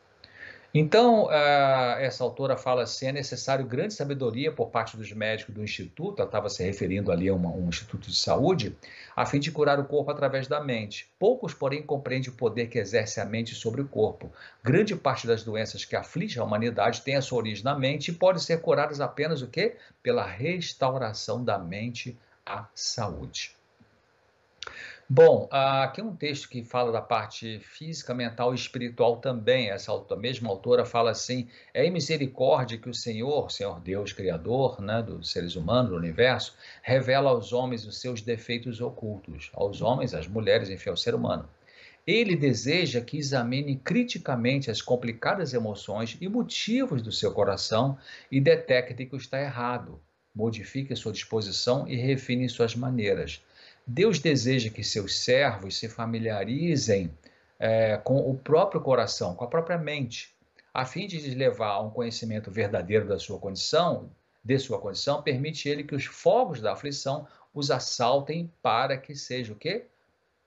[0.74, 6.20] Então, essa autora fala assim: é necessário grande sabedoria por parte dos médicos do Instituto,
[6.20, 8.76] ela estava se referindo ali a uma, um Instituto de Saúde,
[9.16, 11.10] a fim de curar o corpo através da mente.
[11.18, 14.30] Poucos, porém, compreendem o poder que exerce a mente sobre o corpo.
[14.62, 18.14] Grande parte das doenças que afligem a humanidade tem a sua origem na mente e
[18.14, 19.76] podem ser curadas apenas o quê?
[20.02, 23.56] Pela restauração da mente à saúde.
[25.10, 29.70] Bom, aqui um texto que fala da parte física, mental e espiritual também.
[29.70, 35.02] Essa mesma autora fala assim: é em misericórdia que o Senhor, Senhor Deus, Criador né,
[35.02, 40.28] dos seres humanos, do universo, revela aos homens os seus defeitos ocultos, aos homens, às
[40.28, 41.48] mulheres, enfim, ao ser humano.
[42.06, 47.96] Ele deseja que examine criticamente as complicadas emoções e motivos do seu coração
[48.30, 49.98] e detecte que está errado,
[50.34, 53.42] modifique sua disposição e refine suas maneiras
[53.90, 57.10] Deus deseja que seus servos se familiarizem
[57.58, 60.36] é, com o próprio coração, com a própria mente,
[60.74, 64.10] a fim de levar a um conhecimento verdadeiro da sua condição,
[64.44, 69.54] de sua condição, permite ele que os fogos da aflição os assaltem para que seja
[69.54, 69.86] o quê?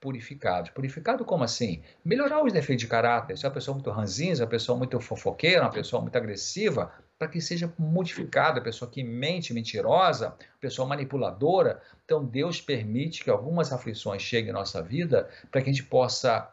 [0.00, 0.70] Purificados.
[0.70, 1.82] Purificado como assim?
[2.04, 3.36] Melhorar os defeitos de caráter.
[3.36, 6.92] Se é uma pessoa muito ranzinza, uma pessoa muito fofoqueira, uma pessoa muito agressiva,
[7.22, 11.80] para que seja modificada, a pessoa que mente, mentirosa, pessoa manipuladora.
[12.04, 16.52] Então Deus permite que algumas aflições cheguem à nossa vida para que a gente possa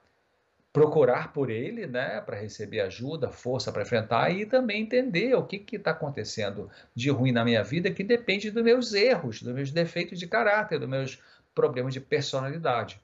[0.72, 5.76] procurar por ele, né, para receber ajuda, força para enfrentar e também entender o que
[5.76, 10.20] está acontecendo de ruim na minha vida que depende dos meus erros, dos meus defeitos
[10.20, 11.20] de caráter, dos meus
[11.56, 13.02] problemas de personalidade.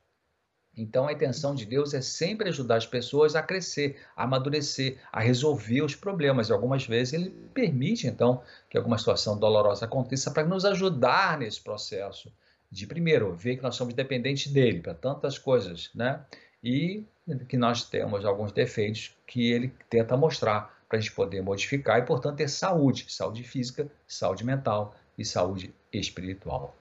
[0.78, 5.22] Então, a intenção de Deus é sempre ajudar as pessoas a crescer, a amadurecer, a
[5.22, 6.50] resolver os problemas.
[6.50, 11.62] E algumas vezes ele permite, então, que alguma situação dolorosa aconteça para nos ajudar nesse
[11.62, 12.32] processo
[12.70, 16.26] de, primeiro, ver que nós somos dependentes dele para tantas coisas, né?
[16.62, 17.06] E
[17.48, 22.04] que nós temos alguns defeitos que ele tenta mostrar para a gente poder modificar e,
[22.04, 26.76] portanto, ter saúde, saúde física, saúde mental e saúde espiritual.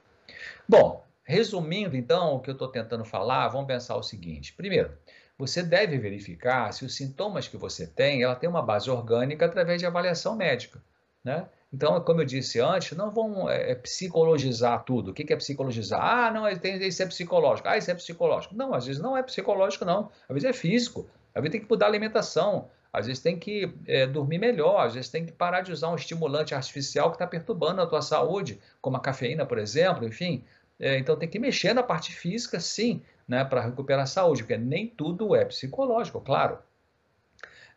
[0.68, 4.92] Bom, resumindo então o que eu estou tentando falar, vamos pensar o seguinte: primeiro,
[5.36, 9.80] você deve verificar se os sintomas que você tem, ela tem uma base orgânica através
[9.80, 10.80] de avaliação médica,
[11.24, 11.48] né?
[11.74, 15.10] Então, como eu disse antes, não vão é, é, psicologizar tudo.
[15.10, 16.00] O que é psicologizar?
[16.00, 17.66] Ah, não, isso é psicológico.
[17.68, 18.54] Ah, isso é psicológico.
[18.54, 20.08] Não, às vezes não é psicológico, não.
[20.28, 21.08] Às vezes é físico.
[21.34, 22.70] Às vezes tem que mudar a alimentação.
[22.92, 24.86] Às vezes tem que é, dormir melhor.
[24.86, 28.02] Às vezes tem que parar de usar um estimulante artificial que está perturbando a tua
[28.02, 30.06] saúde, como a cafeína, por exemplo.
[30.06, 30.44] Enfim,
[30.78, 34.56] é, então tem que mexer na parte física, sim, né, para recuperar a saúde, porque
[34.56, 36.58] nem tudo é psicológico, claro.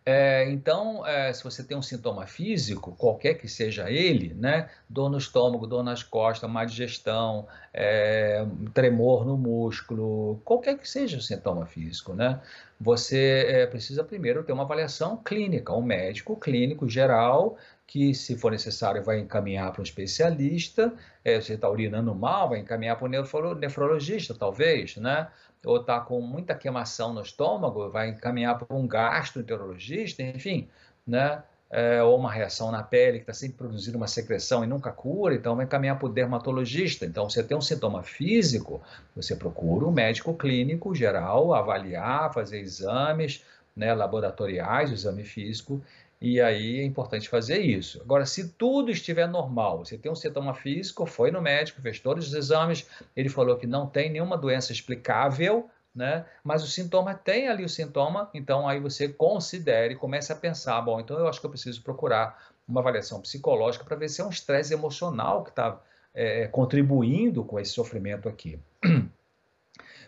[0.10, 5.10] É, então, é, se você tem um sintoma físico, qualquer que seja ele, né, dor
[5.10, 11.22] no estômago, dor nas costas, má digestão, é, tremor no músculo, qualquer que seja o
[11.22, 12.40] sintoma físico, né,
[12.80, 17.58] você é, precisa primeiro ter uma avaliação clínica, um médico clínico geral
[17.88, 20.94] que, se for necessário, vai encaminhar para um especialista.
[21.24, 25.30] É, você está urinando mal, vai encaminhar para um nefrologista, talvez, né?
[25.66, 30.68] ou está com muita queimação no estômago, vai encaminhar para um gastroenterologista, enfim,
[31.06, 31.44] né?
[31.70, 35.36] É, ou uma reação na pele que está sempre produzindo uma secreção e nunca cura,
[35.36, 37.06] então vai encaminhar para o dermatologista.
[37.06, 38.82] Então, você tem um sintoma físico,
[39.14, 43.44] você procura um médico clínico geral, avaliar, fazer exames
[43.76, 45.82] né, laboratoriais, exame físico,
[46.20, 48.02] e aí é importante fazer isso.
[48.02, 52.28] Agora, se tudo estiver normal, você tem um sintoma físico, foi no médico, fez todos
[52.28, 56.26] os exames, ele falou que não tem nenhuma doença explicável, né?
[56.44, 61.00] Mas o sintoma tem ali o sintoma, então aí você considere, comece a pensar, bom,
[61.00, 64.30] então eu acho que eu preciso procurar uma avaliação psicológica para ver se é um
[64.30, 65.80] estresse emocional que está
[66.14, 68.60] é, contribuindo com esse sofrimento aqui.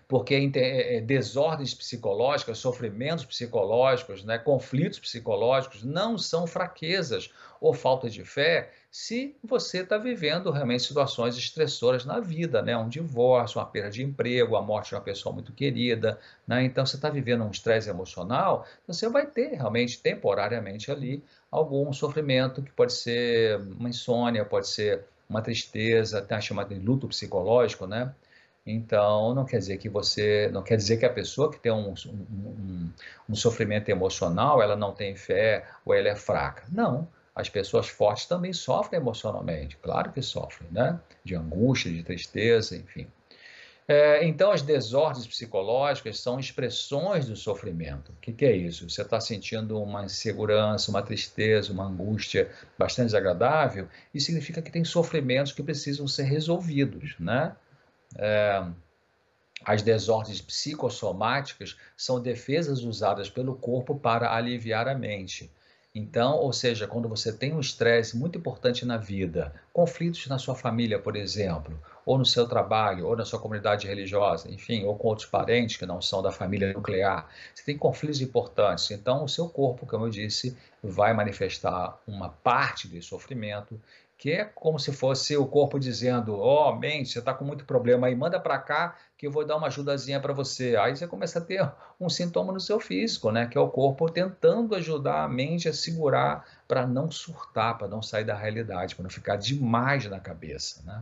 [0.09, 7.29] porque é, é, desordens psicológicas, sofrimentos psicológicos, né, conflitos psicológicos não são fraquezas
[7.61, 12.89] ou falta de fé se você está vivendo realmente situações estressoras na vida, né, um
[12.89, 16.95] divórcio, uma perda de emprego, a morte de uma pessoa muito querida, né, então você
[16.95, 22.93] está vivendo um estresse emocional, você vai ter realmente temporariamente ali algum sofrimento que pode
[22.93, 28.11] ser uma insônia, pode ser uma tristeza, até a chamada de luto psicológico, né?
[28.71, 31.93] Então, não quer dizer que você, não quer dizer que a pessoa que tem um,
[32.07, 32.93] um,
[33.27, 36.63] um, sofrimento emocional, ela não tem fé ou ela é fraca.
[36.71, 40.99] Não, as pessoas fortes também sofrem emocionalmente, claro que sofrem, né?
[41.23, 43.07] De angústia, de tristeza, enfim.
[43.87, 48.11] É, então, as desordens psicológicas são expressões do sofrimento.
[48.11, 48.87] O que, que é isso?
[48.87, 54.85] Você está sentindo uma insegurança, uma tristeza, uma angústia bastante desagradável, isso significa que tem
[54.85, 57.55] sofrimentos que precisam ser resolvidos, né?
[58.17, 58.65] É,
[59.65, 65.51] as desordens psicossomáticas são defesas usadas pelo corpo para aliviar a mente.
[65.93, 70.53] Então, ou seja, quando você tem um estresse muito importante na vida, conflitos na sua
[70.53, 75.07] família, por exemplo, ou no seu trabalho, ou na sua comunidade religiosa, enfim, ou com
[75.07, 78.91] outros parentes que não são da família nuclear, você tem conflitos importantes.
[78.91, 83.79] Então, o seu corpo, como eu disse, vai manifestar uma parte desse sofrimento
[84.19, 87.63] que é como se fosse o corpo dizendo: Ó, oh, mente, você está com muito
[87.63, 90.75] problema aí, manda para cá que eu vou dar uma ajudazinha para você.
[90.75, 93.47] Aí você começa a ter um sintoma no seu físico, né?
[93.47, 98.01] Que é o corpo tentando ajudar a mente a segurar para não surtar, para não
[98.01, 101.01] sair da realidade, para não ficar demais na cabeça, né?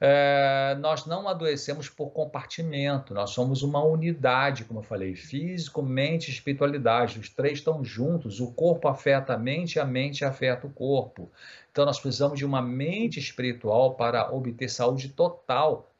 [0.00, 6.28] É, nós não adoecemos por compartimento, nós somos uma unidade, como eu falei, físico, mente
[6.28, 10.70] e espiritualidade, os três estão juntos, o corpo afeta a mente, a mente afeta o
[10.70, 11.30] corpo.
[11.72, 15.90] Então nós precisamos de uma mente espiritual para obter saúde total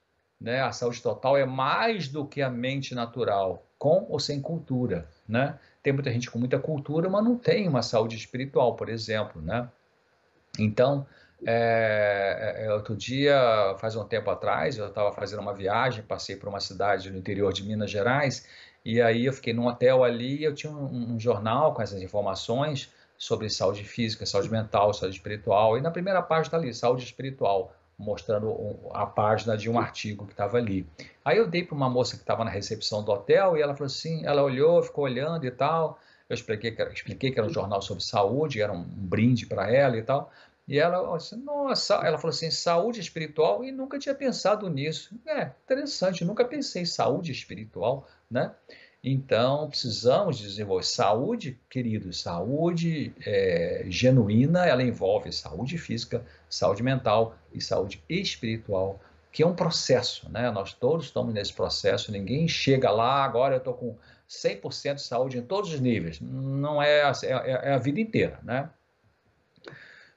[0.40, 0.60] né?
[0.60, 5.58] A saúde total é mais do que a mente natural, com ou sem cultura, né?
[5.82, 9.68] Tem muita gente com muita cultura, mas não tem uma saúde espiritual, por exemplo, né?
[10.58, 11.06] Então,
[11.44, 16.48] é, é, outro dia, faz um tempo atrás, eu estava fazendo uma viagem, passei por
[16.48, 18.46] uma cidade no interior de Minas Gerais,
[18.84, 22.92] e aí eu fiquei num hotel ali, eu tinha um, um jornal com essas informações
[23.18, 28.54] sobre saúde física, saúde mental, saúde espiritual, e na primeira página ali, saúde espiritual, mostrando
[28.92, 30.86] a página de um artigo que estava ali.
[31.24, 33.86] Aí eu dei para uma moça que estava na recepção do hotel e ela falou
[33.86, 35.98] assim, ela olhou, ficou olhando e tal.
[36.28, 39.70] Eu expliquei que era, expliquei que era um jornal sobre saúde, era um brinde para
[39.72, 40.30] ela e tal.
[40.68, 45.14] E ela disse, nossa, ela falou assim, saúde espiritual, e nunca tinha pensado nisso.
[45.24, 48.52] É, interessante, nunca pensei em saúde espiritual, né?
[49.02, 57.60] Então, precisamos desenvolver saúde, querido, saúde é, genuína, ela envolve saúde física, saúde mental e
[57.60, 58.98] saúde espiritual,
[59.30, 60.50] que é um processo, né?
[60.50, 63.96] Nós todos estamos nesse processo, ninguém chega lá, agora eu estou com
[64.28, 66.20] 100% de saúde em todos os níveis.
[66.20, 68.68] Não é, é, é a vida inteira, né?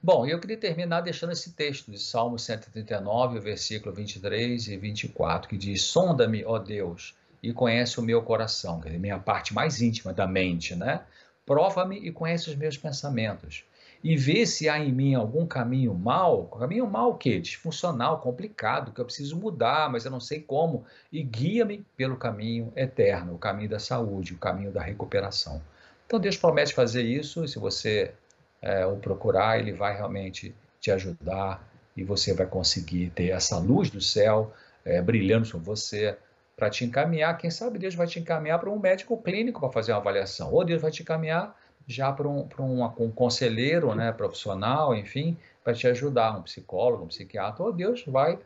[0.02, 5.58] Bom, eu queria terminar deixando esse texto de Salmo 139, versículo 23 e 24, que
[5.58, 10.14] diz: Sonda-me, ó Deus, e conhece o meu coração, quer dizer, minha parte mais íntima
[10.14, 11.02] da mente, né?
[11.46, 13.66] Prova-me e conhece os meus pensamentos.
[14.02, 17.38] E vê se há em mim algum caminho mal, caminho mal o quê?
[17.38, 20.86] Disfuncional, complicado, que eu preciso mudar, mas eu não sei como.
[21.12, 25.62] E guia-me pelo caminho eterno, o caminho da saúde, o caminho da recuperação.
[26.08, 28.14] Então Deus promete fazer isso, e se você
[28.62, 33.90] é, o procurar, ele vai realmente te ajudar e você vai conseguir ter essa luz
[33.90, 34.54] do céu
[34.86, 36.18] é, brilhando sobre você,
[36.56, 37.38] para te encaminhar.
[37.38, 40.64] Quem sabe Deus vai te encaminhar para um médico clínico para fazer uma avaliação, ou
[40.66, 41.58] Deus vai te encaminhar
[41.88, 47.08] já para um, um, um conselheiro né, profissional, enfim, para te ajudar, um psicólogo, um
[47.08, 48.38] psiquiatra, ou Deus vai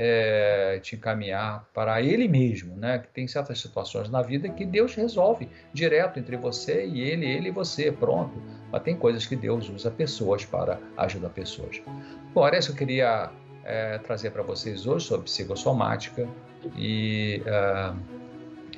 [0.00, 3.00] é, te encaminhar para Ele mesmo, né?
[3.00, 7.48] Que tem certas situações na vida que Deus resolve direto entre você e Ele, Ele
[7.48, 8.40] e você, pronto.
[8.70, 11.82] Mas tem coisas que Deus usa pessoas para ajudar pessoas.
[12.32, 13.32] Bom, era isso que eu queria
[13.64, 16.28] é, trazer para vocês hoje sobre psicossomática.
[16.76, 17.96] E uh,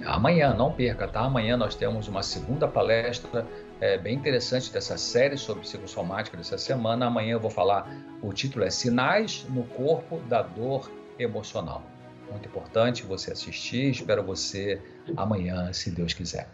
[0.07, 1.21] amanhã, não perca, tá?
[1.21, 3.47] Amanhã nós temos uma segunda palestra
[3.79, 7.07] é, bem interessante dessa série sobre psicossomática dessa semana.
[7.07, 7.91] Amanhã eu vou falar,
[8.23, 10.91] o título é Sinais no Corpo da Dor
[11.23, 11.85] Emocional.
[12.31, 13.91] Muito importante você assistir.
[13.91, 14.83] Espero você
[15.16, 16.51] amanhã, se Deus quiser.